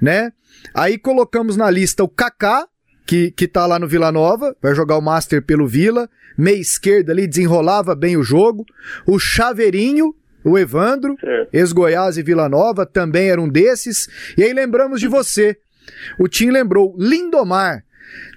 [0.00, 0.32] né?
[0.74, 2.66] Aí colocamos na lista o Kaká,
[3.06, 7.12] que, que tá lá no Vila Nova, vai jogar o Master pelo Vila, meia esquerda
[7.12, 8.64] ali desenrolava bem o jogo,
[9.06, 10.14] o Chaveirinho,
[10.44, 11.16] o Evandro,
[11.52, 14.08] ex-Goiás e Vila Nova, também era um desses.
[14.36, 15.56] E aí lembramos de você.
[16.18, 17.84] O Tim lembrou, Lindomar.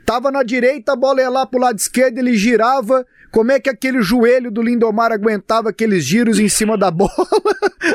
[0.06, 3.06] Tava na direita, a bola ia lá pro lado esquerdo, ele girava.
[3.32, 7.12] Como é que aquele joelho do Lindomar aguentava aqueles giros em cima da bola?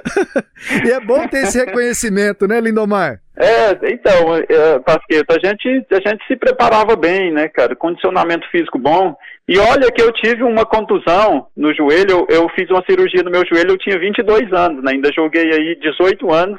[0.85, 3.21] e é bom ter esse reconhecimento, né, Lindomar?
[3.41, 7.77] É, então, é, Pasqueta, a gente, a gente se preparava bem, né, cara?
[7.77, 9.17] Condicionamento físico bom.
[9.47, 13.31] E olha que eu tive uma contusão no joelho, eu, eu fiz uma cirurgia no
[13.31, 14.91] meu joelho, eu tinha 22 anos, né?
[14.91, 16.59] Ainda joguei aí 18 anos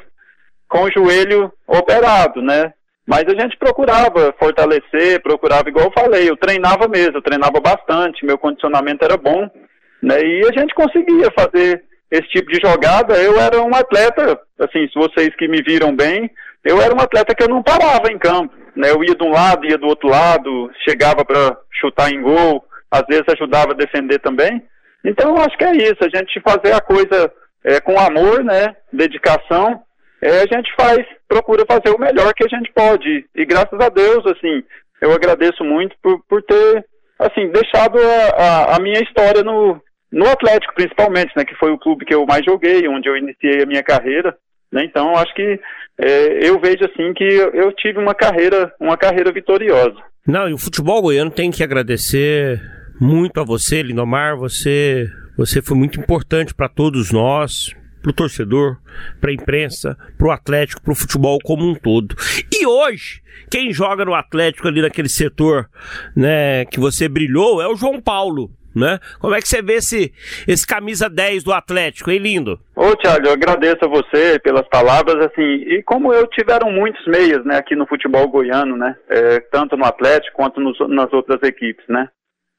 [0.66, 2.72] com o joelho operado, né?
[3.06, 8.24] Mas a gente procurava fortalecer, procurava, igual eu falei, eu treinava mesmo, eu treinava bastante,
[8.24, 9.50] meu condicionamento era bom,
[10.02, 10.18] né?
[10.22, 13.20] E a gente conseguia fazer esse tipo de jogada.
[13.22, 16.30] Eu era um atleta, assim, se vocês que me viram bem,
[16.64, 18.90] eu era um atleta que eu não parava em campo, né?
[18.90, 23.02] Eu ia de um lado, ia do outro lado, chegava para chutar em gol, às
[23.08, 24.62] vezes ajudava a defender também.
[25.04, 27.32] Então, acho que é isso, a gente fazer a coisa
[27.64, 29.82] é, com amor, né, dedicação,
[30.20, 33.24] é, a gente faz, procura fazer o melhor que a gente pode.
[33.34, 34.62] E graças a Deus, assim,
[35.00, 36.84] eu agradeço muito por, por ter,
[37.18, 39.80] assim, deixado a, a, a minha história no,
[40.12, 43.62] no Atlético, principalmente, né, que foi o clube que eu mais joguei, onde eu iniciei
[43.62, 44.36] a minha carreira.
[44.70, 45.58] Né, então, acho que
[46.00, 49.96] é, eu vejo assim que eu tive uma carreira, uma carreira vitoriosa.
[50.26, 52.60] Não, e o futebol goiano tem que agradecer
[53.00, 54.36] muito a você, Lindomar.
[54.36, 58.76] Você, você foi muito importante para todos nós, para o torcedor,
[59.20, 62.14] para a imprensa, para o Atlético, para o futebol como um todo.
[62.52, 63.20] E hoje,
[63.50, 65.68] quem joga no Atlético ali naquele setor,
[66.16, 68.50] né, que você brilhou, é o João Paulo.
[68.74, 69.00] Né?
[69.18, 70.12] Como é que você vê esse,
[70.46, 72.60] esse camisa 10 do Atlético, hein, lindo?
[72.76, 77.44] Ô, Thiago, eu agradeço a você pelas palavras, assim, e como eu tiveram muitos meias,
[77.44, 81.84] né, aqui no futebol goiano, né, é, tanto no Atlético quanto nos, nas outras equipes,
[81.88, 82.08] né.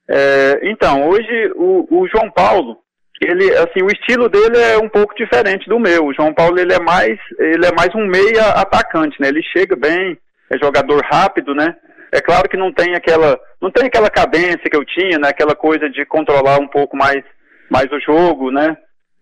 [0.10, 2.78] É, então, hoje o, o, João Paulo,
[3.22, 6.08] ele, assim, o estilo dele é um pouco diferente do meu.
[6.08, 9.30] O João Paulo ele é mais, ele é mais um meia atacante, né?
[9.30, 10.18] Ele chega bem,
[10.50, 11.76] é jogador rápido, né?
[12.12, 15.30] É claro que não tem aquela, não tem aquela cadência que eu tinha, né?
[15.30, 17.24] Aquela coisa de controlar um pouco mais,
[17.70, 18.76] mais o jogo, né?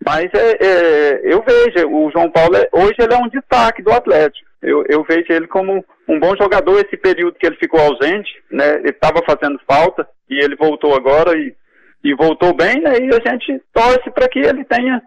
[0.04, 3.92] Mas é, é, eu vejo, o João Paulo, é, hoje ele é um destaque do
[3.92, 4.48] Atlético.
[4.62, 8.76] Eu, eu vejo ele como um bom jogador esse período que ele ficou ausente, né?
[8.76, 11.54] Ele estava fazendo falta e ele voltou agora e,
[12.02, 12.98] e voltou bem, né?
[12.98, 15.00] E a gente torce para que ele tenha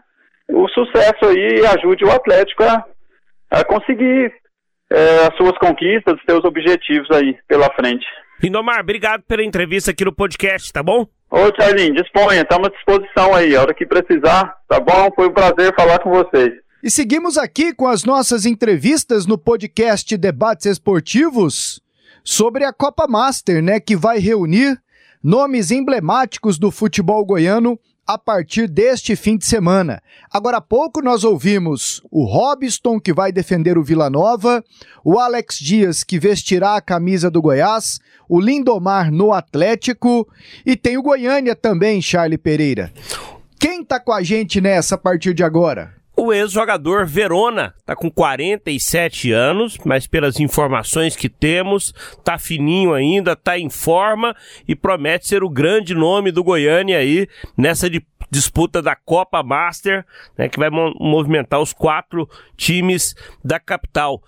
[0.50, 2.86] o sucesso aí e ajude o Atlético a,
[3.52, 4.32] a conseguir
[4.94, 8.06] é, as suas conquistas, seus objetivos aí pela frente.
[8.42, 11.08] Lindomar, obrigado pela entrevista aqui no podcast, tá bom?
[11.32, 15.10] Ô, Charlinho, disponha, estamos à disposição aí, a hora que precisar, tá bom?
[15.16, 16.54] Foi um prazer falar com vocês.
[16.84, 21.82] E seguimos aqui com as nossas entrevistas no podcast Debates Esportivos
[22.24, 24.78] sobre a Copa Master, né, que vai reunir
[25.24, 30.02] nomes emblemáticos do futebol goiano a partir deste fim de semana.
[30.32, 34.64] Agora há pouco nós ouvimos o Robson, que vai defender o Vila Nova,
[35.04, 40.28] o Alex Dias, que vestirá a camisa do Goiás, o Lindomar no Atlético
[40.66, 42.92] e tem o Goiânia também, Charlie Pereira.
[43.60, 46.03] Quem tá com a gente nessa a partir de agora?
[46.16, 51.92] O ex-jogador Verona está com 47 anos, mas pelas informações que temos,
[52.24, 54.36] tá fininho ainda, tá em forma
[54.68, 57.90] e promete ser o grande nome do Goiânia aí nessa
[58.30, 60.06] disputa da Copa Master,
[60.38, 64.22] né, que vai movimentar os quatro times da capital.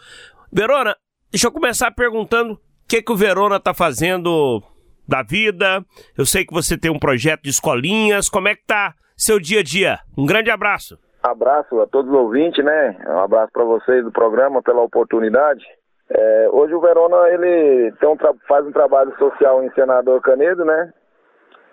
[0.51, 0.95] Verona,
[1.31, 4.63] deixa eu começar perguntando o que, que o Verona tá fazendo
[5.07, 5.85] da vida.
[6.17, 8.27] Eu sei que você tem um projeto de escolinhas.
[8.27, 9.99] Como é que tá seu dia a dia?
[10.17, 12.97] Um grande abraço abraço a todos os ouvintes, né?
[13.07, 15.65] Um abraço para vocês do programa pela oportunidade.
[16.09, 18.17] É, hoje o Verona ele um
[18.47, 20.93] faz um trabalho social em Senador Canedo, né?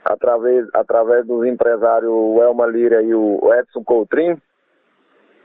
[0.05, 4.41] Através, através dos empresários Elma Lira e o Edson Coutrin.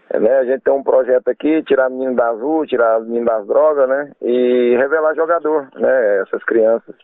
[0.10, 0.38] É, né?
[0.38, 4.12] A gente tem um projeto aqui, tirar menino das ruas, tirar menino das drogas, né?
[4.22, 6.22] E revelar jogador, né?
[6.22, 6.96] Essas crianças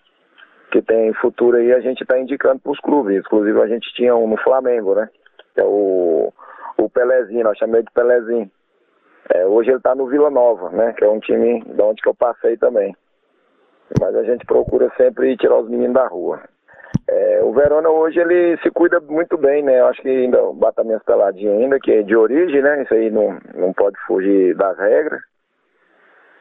[0.72, 3.20] que tem futuro aí, a gente está indicando para os clubes.
[3.20, 5.10] Inclusive a gente tinha um no Flamengo, né?
[5.54, 6.34] Que é o
[6.78, 8.52] o Pelezinho, nós chamamos de Pelezinho.
[9.34, 10.94] É, hoje ele está no Vila Nova, né?
[10.94, 12.96] Que é um time de onde que eu passei também.
[14.00, 16.42] Mas a gente procura sempre tirar os meninos da rua.
[17.08, 19.80] É, o Verona hoje ele se cuida muito bem, né?
[19.80, 22.84] Eu acho que ainda bata minhas peladinhas ainda, que é de origem, né?
[22.84, 25.22] Isso aí não, não pode fugir das regras.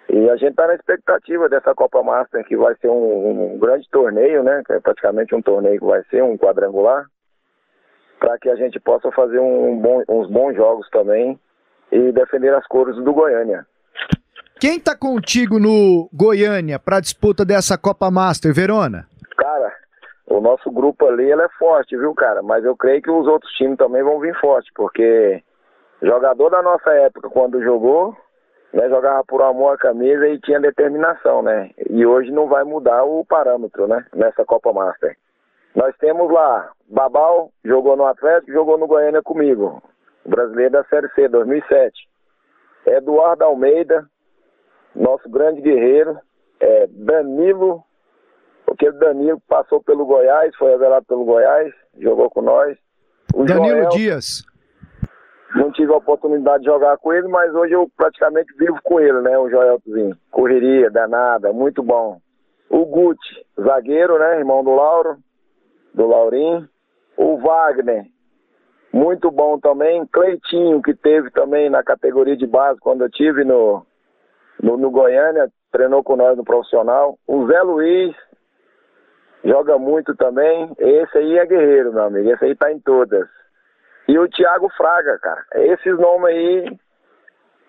[0.09, 3.89] E a gente está na expectativa dessa Copa Master, que vai ser um, um grande
[3.91, 4.63] torneio, né?
[4.67, 7.07] Que é praticamente um torneio que vai ser um quadrangular
[8.23, 11.37] para que a gente possa fazer um bom, uns bons jogos também
[11.91, 13.67] e defender as cores do Goiânia.
[14.61, 19.09] Quem tá contigo no Goiânia para a disputa dessa Copa Master, Verona?
[19.37, 19.73] Cara,
[20.29, 22.45] o nosso grupo ali é forte, viu, cara?
[22.45, 25.43] Mas eu creio que os outros times também vão vir forte, porque
[26.01, 28.17] jogador da nossa época, quando jogou,
[28.73, 31.71] né, jogava por amor à camisa e tinha determinação, né?
[31.91, 34.07] E hoje não vai mudar o parâmetro, né?
[34.15, 35.17] Nessa Copa Master.
[35.75, 39.83] Nós temos lá, Babal jogou no Atlético, jogou no Goiânia comigo.
[40.25, 42.09] Brasileiro da Série C, 2007.
[42.87, 44.07] Eduardo Almeida,
[44.95, 46.19] nosso grande guerreiro.
[46.61, 47.83] É, Danilo,
[48.65, 52.79] porque o Danilo passou pelo Goiás, foi revelado pelo Goiás, jogou com nós.
[53.35, 54.45] O Danilo Joel, Dias.
[55.57, 59.21] Não tive a oportunidade de jogar com ele, mas hoje eu praticamente vivo com ele,
[59.23, 59.37] né?
[59.39, 60.17] O Joelzinho.
[60.31, 62.21] Correria, danada, muito bom.
[62.71, 64.39] O Guti, zagueiro, né?
[64.39, 65.17] Irmão do Lauro,
[65.95, 66.69] do Laurim.
[67.17, 68.07] O Wagner,
[68.93, 70.07] muito bom também.
[70.07, 73.85] Cleitinho, que teve também na categoria de base quando eu tive no,
[74.63, 77.19] no, no Goiânia, treinou com nós no profissional.
[77.27, 78.15] O Zé Luiz,
[79.45, 80.71] joga muito também.
[80.79, 82.31] Esse aí é guerreiro, meu amigo.
[82.31, 83.29] Esse aí tá em todas.
[84.09, 85.45] E o Thiago Fraga, cara.
[85.55, 86.79] Esses nomes aí,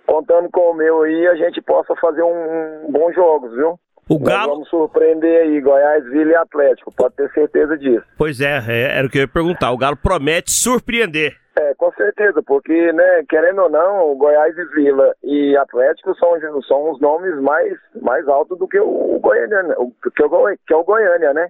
[0.06, 3.80] contando com o meu aí, a gente possa fazer um, um bons jogos, viu?
[4.10, 4.52] O Galo.
[4.52, 8.06] vamos surpreender aí, Goiás, Vila e Atlético, pode ter certeza disso.
[8.18, 9.72] Pois é, é, era o que eu ia perguntar.
[9.72, 11.38] O Galo promete surpreender.
[11.56, 16.32] É, com certeza, porque, né, querendo ou não, o Goiás e Vila e Atlético são,
[16.64, 19.76] são os nomes mais, mais altos do que o Goiânia, né?
[19.76, 21.48] que, o, que é o Goiânia, né?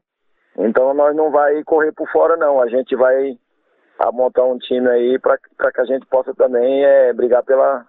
[0.58, 2.62] Então nós não vai correr por fora, não.
[2.62, 3.38] A gente vai
[4.14, 7.86] montar um time aí para que a gente possa também é, brigar pela,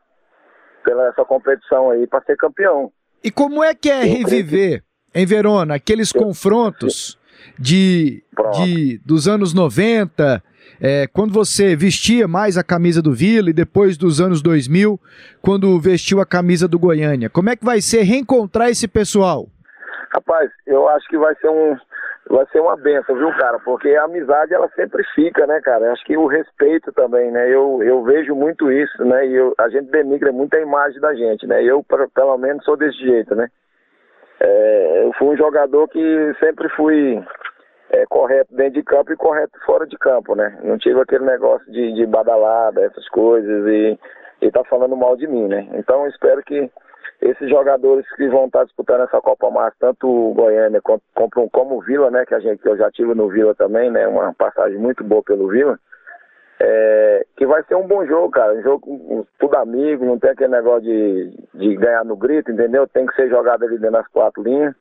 [0.84, 2.92] pela essa competição aí para ser campeão.
[3.24, 7.18] E como é que é reviver em Verona aqueles confrontos
[7.58, 8.22] de,
[8.52, 10.42] de dos anos 90,
[10.78, 15.00] é, quando você vestia mais a camisa do Vila e depois dos anos 2000,
[15.40, 17.30] quando vestiu a camisa do Goiânia?
[17.30, 19.48] Como é que vai ser reencontrar esse pessoal?
[20.12, 21.76] Rapaz, eu acho que vai ser um,
[22.28, 23.58] vai ser uma benção, viu, cara?
[23.58, 25.92] Porque a amizade, ela sempre fica, né, cara?
[25.92, 27.48] Acho que o respeito também, né?
[27.48, 29.26] Eu, eu vejo muito isso, né?
[29.26, 31.62] E eu, a gente denigra muito a imagem da gente, né?
[31.62, 33.48] Eu, pelo menos, sou desse jeito, né?
[34.40, 37.22] É, eu fui um jogador que sempre fui
[37.90, 40.58] é, correto dentro de campo e correto fora de campo, né?
[40.62, 43.98] Não tive aquele negócio de, de badalada, essas coisas, e,
[44.42, 45.68] e tá falando mal de mim, né?
[45.74, 46.70] Então, espero que
[47.24, 51.00] esses jogadores que vão estar disputando essa Copa Massa, tanto o Goiânia como,
[51.50, 54.06] como o Vila, né, que a gente que eu já tive no Vila também, né,
[54.06, 55.78] uma passagem muito boa pelo Vila,
[56.60, 60.50] é, que vai ser um bom jogo, cara, um jogo tudo amigo, não tem aquele
[60.50, 62.86] negócio de, de ganhar no grito, entendeu?
[62.86, 64.74] Tem que ser jogado ali dentro das quatro linhas,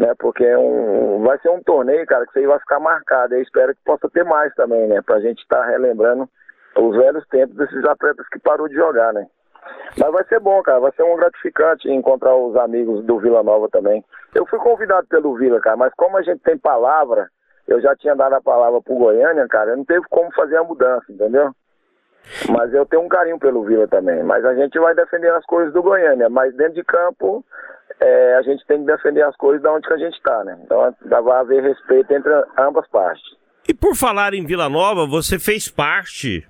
[0.00, 3.36] né, porque é um, vai ser um torneio, cara, que isso aí vai ficar marcado,
[3.36, 6.28] eu espero que possa ter mais também, né, pra gente estar tá relembrando
[6.76, 9.28] os velhos tempos desses atletas que parou de jogar, né.
[9.96, 10.80] Mas vai ser bom, cara.
[10.80, 14.04] Vai ser um gratificante encontrar os amigos do Vila Nova também.
[14.34, 17.28] Eu fui convidado pelo Vila, cara, mas como a gente tem palavra,
[17.66, 21.04] eu já tinha dado a palavra pro Goiânia, cara, não teve como fazer a mudança,
[21.10, 21.52] entendeu?
[22.50, 24.22] Mas eu tenho um carinho pelo Vila também.
[24.22, 26.28] Mas a gente vai defender as coisas do Goiânia.
[26.28, 27.44] Mas dentro de campo,
[28.00, 30.58] é, a gente tem que defender as coisas da onde que a gente está, né?
[30.62, 33.24] Então vai haver respeito entre ambas partes.
[33.68, 36.46] E por falar em Vila Nova, você fez parte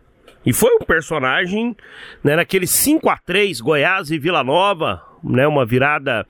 [0.47, 1.77] e foi um personagem,
[2.23, 6.27] né, naquele 5 a 3 Goiás e Vila Nova, né, uma virada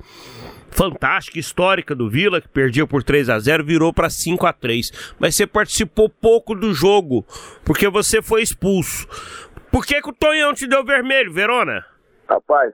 [0.70, 5.16] fantástica, histórica do Vila, que perdia por 3 a 0 virou para 5 a 3
[5.18, 7.24] Mas você participou pouco do jogo,
[7.64, 9.06] porque você foi expulso.
[9.70, 11.84] Por que, que o Tonhão te deu vermelho, Verona?
[12.28, 12.72] Rapaz,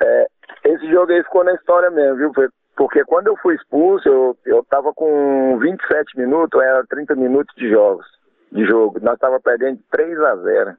[0.00, 0.26] é,
[0.64, 2.32] esse jogo aí ficou na história mesmo, viu?
[2.76, 7.70] Porque quando eu fui expulso, eu, eu tava com 27 minutos, era 30 minutos de
[7.70, 8.06] jogos
[8.52, 8.98] de jogo.
[9.00, 10.74] Nós estávamos perdendo 3 a 0.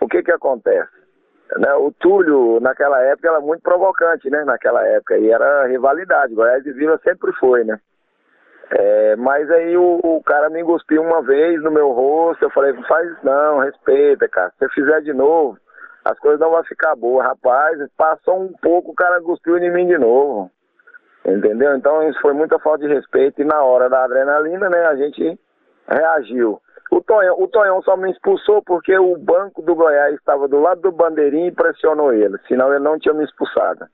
[0.00, 1.00] O que que acontece?
[1.56, 4.44] Né, o Túlio, naquela época, era muito provocante, né?
[4.44, 5.18] Naquela época.
[5.18, 6.34] E era rivalidade.
[6.34, 7.78] Goiás e Vila sempre foi, né?
[8.70, 12.44] É, mas aí o, o, cara me enguspiu uma vez no meu rosto.
[12.44, 14.52] Eu falei, não faz isso não, respeita, cara.
[14.58, 15.58] Se fizer de novo,
[16.04, 17.26] as coisas não vão ficar boas.
[17.26, 20.50] Rapaz, passou um pouco, o cara cuspiu em mim de novo.
[21.26, 21.74] Entendeu?
[21.74, 23.42] Então isso foi muita falta de respeito.
[23.42, 25.38] E na hora da adrenalina, né, a gente
[25.88, 26.60] reagiu.
[26.90, 30.80] O Tonhão, o Tonhão só me expulsou porque o banco do Goiás estava do lado
[30.80, 33.86] do bandeirinho e pressionou ele, senão ele não tinha me expulsado.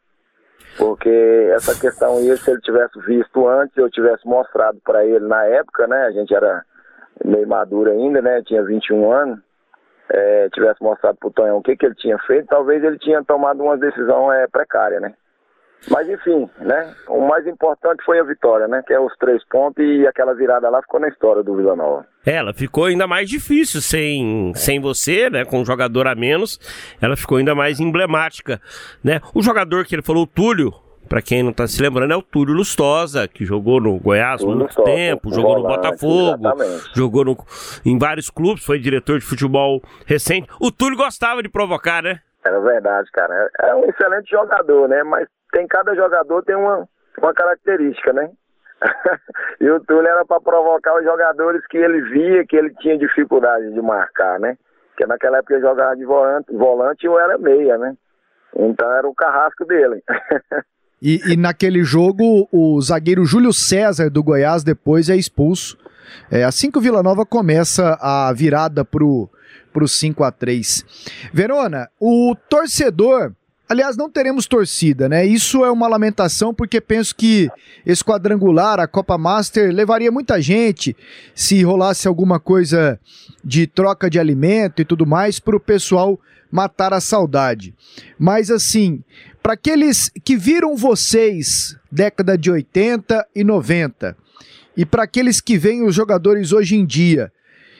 [0.79, 5.45] Porque essa questão aí, se ele tivesse visto antes, eu tivesse mostrado para ele na
[5.45, 6.07] época, né?
[6.07, 6.65] A gente era
[7.25, 8.43] meio maduro ainda, né?
[8.43, 9.39] Tinha 21 anos.
[10.09, 13.61] É, tivesse mostrado pro Tonhão o que, que ele tinha feito, talvez ele tinha tomado
[13.61, 15.15] uma decisão é, precária, né?
[15.91, 16.95] Mas enfim, né?
[17.09, 18.83] O mais importante foi a vitória, né?
[18.87, 22.07] Que é os três pontos e aquela virada lá ficou na história do Vila Nova.
[22.25, 25.45] Ela ficou ainda mais difícil sem, sem você, né?
[25.45, 26.59] Com um jogador a menos,
[27.01, 28.61] ela ficou ainda mais emblemática,
[29.03, 29.21] né?
[29.35, 30.75] O jogador que ele falou, o Túlio,
[31.09, 34.49] para quem não tá se lembrando, é o Túlio Lustosa, que jogou no Goiás por
[34.49, 36.91] muito Lustosa, tempo, jogou no Botafogo, exatamente.
[36.95, 37.37] jogou no,
[37.85, 40.49] em vários clubes, foi diretor de futebol recente.
[40.61, 42.19] O Túlio gostava de provocar, né?
[42.45, 43.51] Era verdade, cara.
[43.61, 45.03] É um excelente jogador, né?
[45.03, 46.87] Mas tem cada jogador tem uma,
[47.19, 48.31] uma característica, né?
[49.59, 53.73] e o Túlio era para provocar os jogadores que ele via que ele tinha dificuldade
[53.73, 54.59] de marcar, né?
[54.91, 57.97] Porque naquela época ele jogava de volante, volante era meia, né?
[58.55, 60.03] Então era o carrasco dele.
[61.01, 65.79] e, e, naquele jogo, o zagueiro Júlio César do Goiás depois é expulso.
[66.31, 69.29] É, assim que o Vila Nova começa a virada pro,
[69.73, 73.33] pro 5 a 3 Verona, o torcedor
[73.69, 75.27] Aliás, não teremos torcida, né?
[75.27, 77.51] Isso é uma lamentação porque penso que
[77.85, 80.97] esse quadrangular, a Copa Master, levaria muita gente
[81.35, 82.99] se rolasse alguma coisa
[83.45, 86.19] de troca de alimento e tudo mais para o pessoal
[86.51, 87.75] matar a saudade.
[88.17, 89.03] Mas assim,
[89.43, 94.17] para aqueles que viram vocês década de 80 e 90
[94.77, 97.33] e para aqueles que veem os jogadores hoje em dia,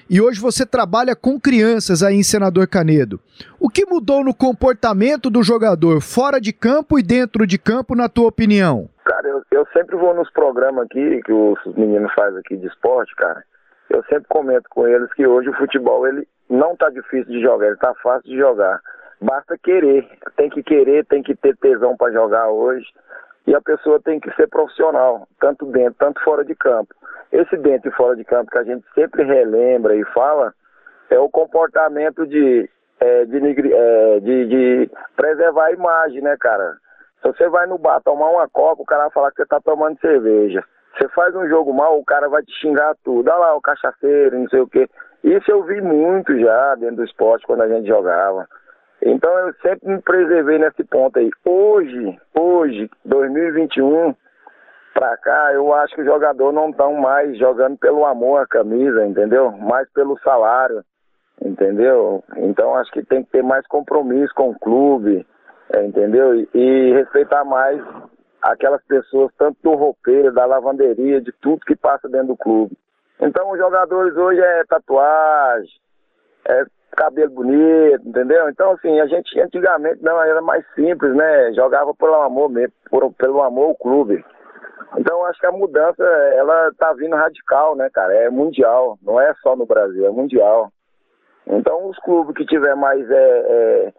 [0.09, 3.21] e hoje você trabalha com crianças aí em Senador Canedo.
[3.59, 8.09] O que mudou no comportamento do jogador fora de campo e dentro de campo, na
[8.09, 8.89] tua opinião?
[9.05, 13.15] Cara, eu, eu sempre vou nos programas aqui que os meninos fazem aqui de esporte,
[13.17, 13.43] cara.
[13.91, 17.67] Eu sempre comento com eles que hoje o futebol ele não tá difícil de jogar,
[17.67, 18.81] ele tá fácil de jogar.
[19.21, 22.85] Basta querer, tem que querer, tem que ter tesão para jogar hoje.
[23.47, 26.95] E a pessoa tem que ser profissional, tanto dentro, tanto fora de campo.
[27.31, 30.53] Esse dentro e fora de campo que a gente sempre relembra e fala
[31.11, 32.69] é o comportamento de,
[32.99, 33.39] é, de,
[33.73, 36.77] é, de, de, preservar a imagem, né, cara?
[37.23, 39.61] Se você vai no bar tomar uma coca, o cara vai falar que você tá
[39.61, 40.65] tomando cerveja.
[40.97, 43.29] Você faz um jogo mal, o cara vai te xingar tudo.
[43.29, 44.89] Olha lá, o cachaceiro, não sei o quê.
[45.23, 48.49] Isso eu vi muito já dentro do esporte quando a gente jogava.
[49.03, 51.31] Então eu sempre me preservei nesse ponto aí.
[51.45, 54.15] Hoje, hoje, 2021,
[54.95, 59.07] pra cá, eu acho que os jogadores não estão mais jogando pelo amor à camisa,
[59.07, 59.53] entendeu?
[59.53, 60.83] Mais pelo salário,
[61.45, 62.25] entendeu?
[62.37, 65.27] Então acho que tem que ter mais compromisso com o clube,
[65.71, 66.35] é, entendeu?
[66.35, 67.83] E, e, respeitar mais
[68.41, 72.77] aquelas pessoas, tanto do roupeiro, da lavanderia, de tudo que passa dentro do clube.
[73.21, 75.71] Então os jogadores hoje é tatuagem,
[76.49, 76.65] é
[76.97, 78.49] cabelo bonito, entendeu?
[78.49, 81.53] Então assim, a gente antigamente não era mais simples, né?
[81.55, 84.25] Jogava pelo amor mesmo, por, pelo amor ao clube.
[84.99, 88.15] Então acho que a mudança ela tá vindo radical, né, cara?
[88.15, 90.71] É mundial, não é só no Brasil, é mundial.
[91.47, 93.93] Então os clubes que tiver mais é, é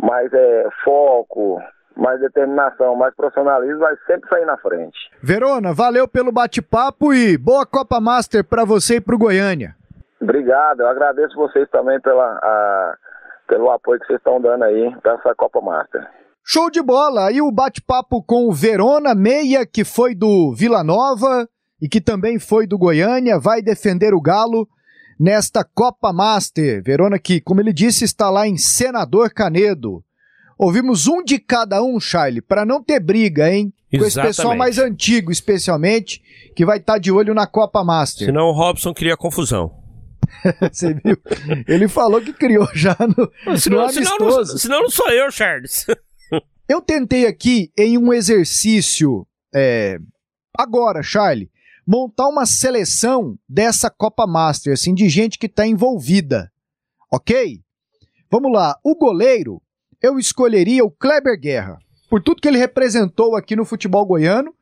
[0.00, 1.60] mais é, foco,
[1.96, 4.98] mais determinação, mais profissionalismo, vai sempre sair na frente.
[5.22, 9.74] Verona, valeu pelo bate-papo e boa Copa Master para você e para o Goiânia.
[10.20, 12.94] Obrigado, eu agradeço vocês também pela, a,
[13.48, 16.06] pelo apoio que vocês estão dando aí para essa Copa Master.
[16.44, 17.28] Show de bola!
[17.28, 21.48] Aí o bate-papo com o Verona Meia, que foi do Vila Nova
[21.80, 24.68] e que também foi do Goiânia, vai defender o Galo
[25.18, 26.82] nesta Copa Master.
[26.82, 30.02] Verona que, como ele disse, está lá em Senador Canedo.
[30.58, 33.72] Ouvimos um de cada um, Charlie, para não ter briga, hein?
[33.90, 36.22] Com esse pessoal mais antigo, especialmente,
[36.54, 38.26] que vai estar tá de olho na Copa Master.
[38.26, 39.79] Senão o Robson cria confusão.
[40.72, 41.16] Você viu?
[41.66, 44.46] Ele falou que criou já no, senão, no amistoso.
[44.46, 45.86] Senão, senão não sou eu, Charles.
[46.68, 49.98] Eu tentei aqui em um exercício é,
[50.56, 51.50] agora, Charlie,
[51.84, 56.48] montar uma seleção dessa Copa Master, assim, de gente que está envolvida.
[57.12, 57.60] Ok?
[58.30, 58.78] Vamos lá.
[58.84, 59.60] O goleiro,
[60.00, 61.76] eu escolheria o Kleber Guerra,
[62.08, 64.54] por tudo que ele representou aqui no futebol goiano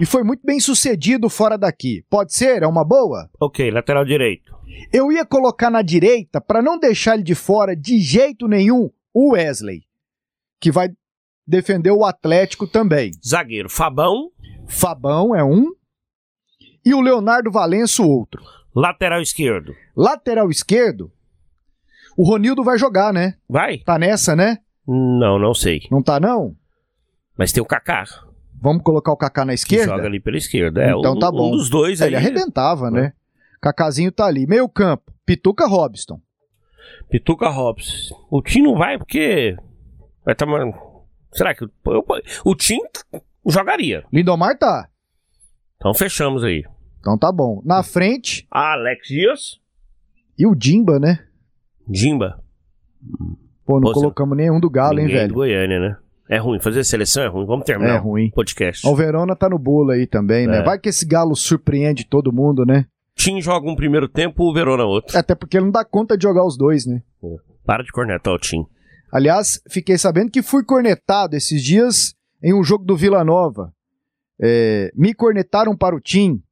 [0.00, 2.04] e foi muito bem sucedido fora daqui.
[2.08, 2.62] Pode ser?
[2.62, 3.28] É uma boa?
[3.40, 4.52] Ok, lateral direito.
[4.92, 9.32] Eu ia colocar na direita, para não deixar ele de fora de jeito nenhum, o
[9.32, 9.82] Wesley,
[10.60, 10.88] que vai
[11.46, 13.10] defendeu o Atlético também.
[13.26, 14.30] Zagueiro, Fabão.
[14.66, 15.66] Fabão é um.
[16.84, 18.42] E o Leonardo Valenço, outro.
[18.74, 19.74] Lateral esquerdo.
[19.94, 21.12] Lateral esquerdo.
[22.16, 23.34] O Ronildo vai jogar, né?
[23.48, 23.78] Vai.
[23.78, 24.58] Tá nessa, né?
[24.86, 25.82] Não, não sei.
[25.90, 26.56] Não tá, não?
[27.36, 28.04] Mas tem o Kaká.
[28.62, 29.86] Vamos colocar o Kaká na esquerda?
[29.86, 30.84] Que joga ali pela esquerda.
[30.84, 31.48] É, então tá bom.
[31.48, 32.00] Um dos dois.
[32.00, 33.12] Ele arrebentava, né?
[33.60, 34.46] Cacazinho tá ali.
[34.46, 35.12] Meio campo.
[35.26, 36.20] Pituca Robson.
[37.10, 38.14] Pituca Robson.
[38.30, 39.56] O Tim não vai porque
[40.24, 40.60] vai tomar
[41.32, 42.04] Será que eu, eu,
[42.44, 42.78] o Tim
[43.46, 44.04] jogaria?
[44.12, 44.88] Lindomar tá.
[45.76, 46.64] Então fechamos aí.
[47.00, 47.60] Então tá bom.
[47.64, 48.46] Na frente.
[48.48, 49.60] Alex Dias.
[50.38, 51.26] E o Dimba, né?
[51.88, 52.40] Dimba.
[53.66, 55.28] Pô, não Pô, colocamos nenhum do Galo, hein, velho?
[55.28, 55.96] do Goiânia, né?
[56.32, 57.44] É ruim, fazer seleção é ruim.
[57.44, 58.28] Vamos terminar é ruim.
[58.28, 58.88] o podcast.
[58.88, 60.60] O Verona tá no bolo aí também, né?
[60.60, 60.62] É.
[60.62, 62.86] Vai que esse Galo surpreende todo mundo, né?
[63.14, 65.18] Tim joga um primeiro tempo, o Verona outro.
[65.18, 67.02] Até porque ele não dá conta de jogar os dois, né?
[67.66, 68.64] Para de cornetar o Tim.
[69.12, 73.70] Aliás, fiquei sabendo que fui cornetado esses dias em um jogo do Vila Nova.
[74.40, 76.42] É, me cornetaram para o Tim,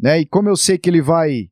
[0.00, 0.18] né?
[0.20, 1.50] E como eu sei que ele vai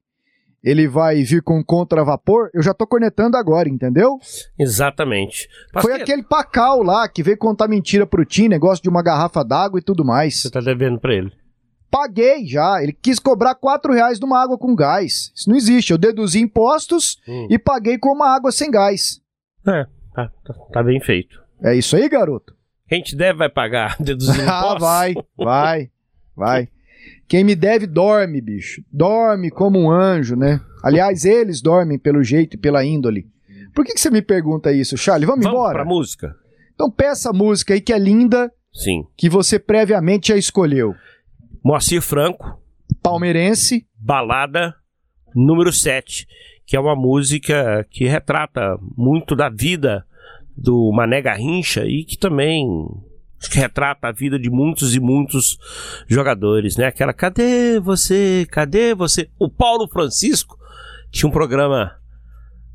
[0.68, 4.18] ele vai vir com contravapor, eu já tô cornetando agora, entendeu?
[4.58, 5.48] Exatamente.
[5.80, 9.78] Foi aquele pacal lá que veio contar mentira pro Tim, negócio de uma garrafa d'água
[9.78, 10.42] e tudo mais.
[10.42, 11.30] Você tá devendo pra ele.
[11.88, 12.82] Paguei já.
[12.82, 15.30] Ele quis cobrar 4 reais numa água com gás.
[15.34, 15.92] Isso não existe.
[15.92, 17.46] Eu deduzi impostos Hum.
[17.48, 19.20] e paguei com uma água sem gás.
[19.66, 21.40] É, tá, tá, tá bem feito.
[21.62, 22.54] É isso aí, garoto?
[22.88, 24.80] Quem te deve vai pagar deduzindo ah, impostos.
[24.80, 25.90] vai, vai,
[26.36, 26.68] vai.
[27.28, 28.82] Quem me deve dorme, bicho.
[28.92, 30.60] Dorme como um anjo, né?
[30.82, 33.26] Aliás, eles dormem pelo jeito e pela índole.
[33.74, 35.26] Por que, que você me pergunta isso, Charlie?
[35.26, 35.74] Vamos, Vamos embora?
[35.74, 36.34] pra música?
[36.74, 39.04] Então peça a música aí que é linda, Sim.
[39.16, 40.94] que você previamente já escolheu.
[41.64, 42.58] Moacir Franco,
[43.02, 44.74] Palmeirense, Balada
[45.34, 46.26] número 7,
[46.64, 50.04] que é uma música que retrata muito da vida
[50.56, 52.66] do Mané Garrincha e que também
[53.51, 55.59] que retrata a vida de muitos e muitos
[56.09, 56.87] jogadores, né?
[56.87, 58.47] Aquela cadê você?
[58.51, 59.28] Cadê você?
[59.39, 60.59] O Paulo Francisco
[61.11, 61.93] tinha um programa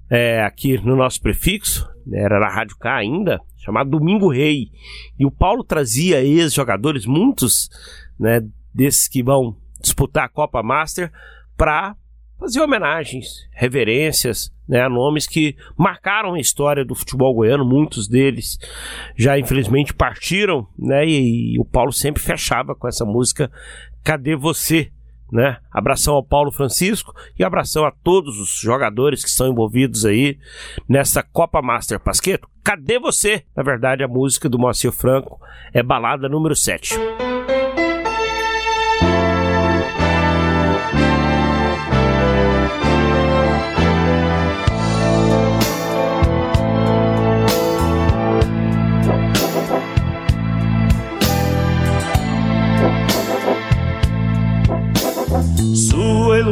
[0.09, 4.69] é, aqui no nosso prefixo, né, era na Rádio K ainda, chamado Domingo Rei.
[5.17, 7.69] E o Paulo trazia ex-jogadores, muitos
[8.19, 8.41] né,
[8.73, 11.11] desses que vão disputar a Copa Master,
[11.55, 11.95] para
[12.37, 17.65] fazer homenagens, reverências né, nomes que marcaram a história do futebol goiano.
[17.65, 18.57] Muitos deles
[19.17, 23.51] já infelizmente partiram, né, e, e o Paulo sempre fechava com essa música
[24.01, 24.89] Cadê Você?
[25.31, 25.57] Né?
[25.71, 30.37] Abração ao Paulo Francisco e abração a todos os jogadores que estão envolvidos aí
[30.89, 32.49] nessa Copa Master Pasqueto.
[32.61, 33.45] Cadê você?
[33.55, 35.39] Na verdade, a música do Moacir Franco
[35.73, 36.95] é balada número 7.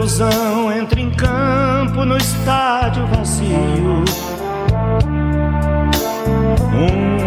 [0.10, 4.04] Ilusão entra em campo no estádio vazio.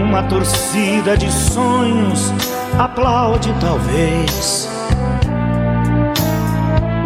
[0.04, 2.32] Uma torcida de sonhos
[2.76, 4.68] aplaude, talvez.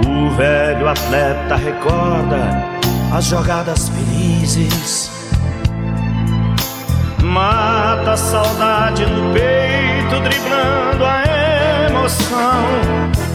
[0.07, 2.64] O velho atleta recorda
[3.12, 5.11] as jogadas felizes.
[7.22, 13.26] Mata a saudade no peito, driblando a emoção.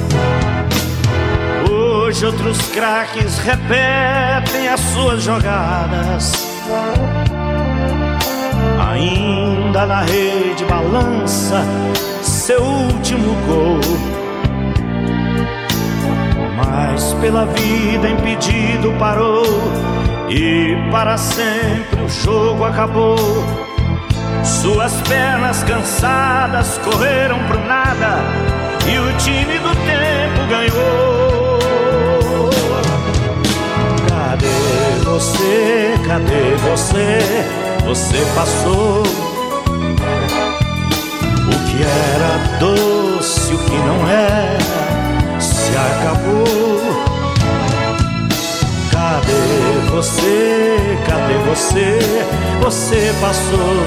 [2.12, 6.34] Hoje outros craques repetem as suas jogadas.
[8.92, 11.64] Ainda na rede balança
[12.22, 13.80] seu último gol.
[16.58, 19.46] Mas pela vida impedido parou
[20.30, 23.16] e para sempre o jogo acabou.
[24.44, 28.20] Suas pernas cansadas correram pro nada
[28.86, 31.21] e o time do tempo ganhou.
[35.12, 35.94] Você?
[36.08, 37.20] Cadê você?
[37.86, 39.04] Você passou.
[41.48, 46.80] O que era doce, o que não era, se acabou.
[48.92, 50.98] Cadê você?
[51.06, 52.00] Cadê você?
[52.62, 53.84] Você passou.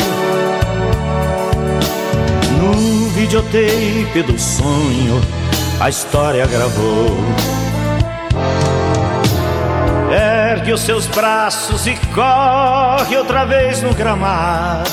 [2.61, 5.21] No videotape do sonho,
[5.81, 7.64] a história gravou.
[10.65, 14.91] Ergue os seus braços e corre outra vez no gramado.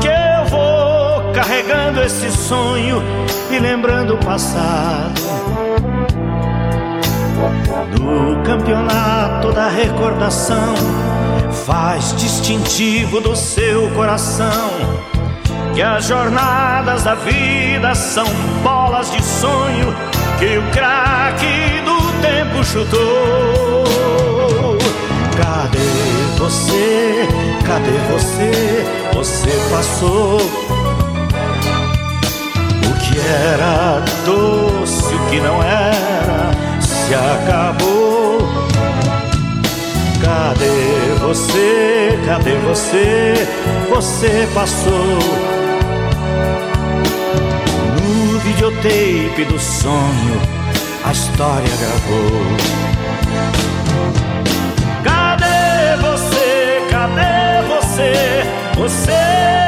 [0.00, 3.00] Que eu vou carregando esse sonho
[3.48, 5.22] e lembrando o passado.
[8.00, 10.74] No campeonato da recordação,
[11.64, 14.72] faz distintivo do seu coração.
[15.72, 18.26] Que as jornadas da vida são
[18.64, 19.94] bolas de sonho
[20.40, 21.85] que o craque
[22.26, 23.84] tempo chutou.
[25.36, 25.78] Cadê
[26.38, 27.28] você?
[27.66, 28.84] Cadê você?
[29.14, 30.40] Você passou.
[32.88, 36.50] O que era doce, o que não era,
[36.80, 38.38] se acabou.
[40.22, 42.18] Cadê você?
[42.26, 43.34] Cadê você?
[43.88, 45.18] Você passou.
[48.02, 50.40] No videotape do sonho,
[51.06, 52.42] a história gravou.
[55.04, 56.82] Cadê você?
[56.90, 58.12] Cadê você?
[58.76, 59.65] Você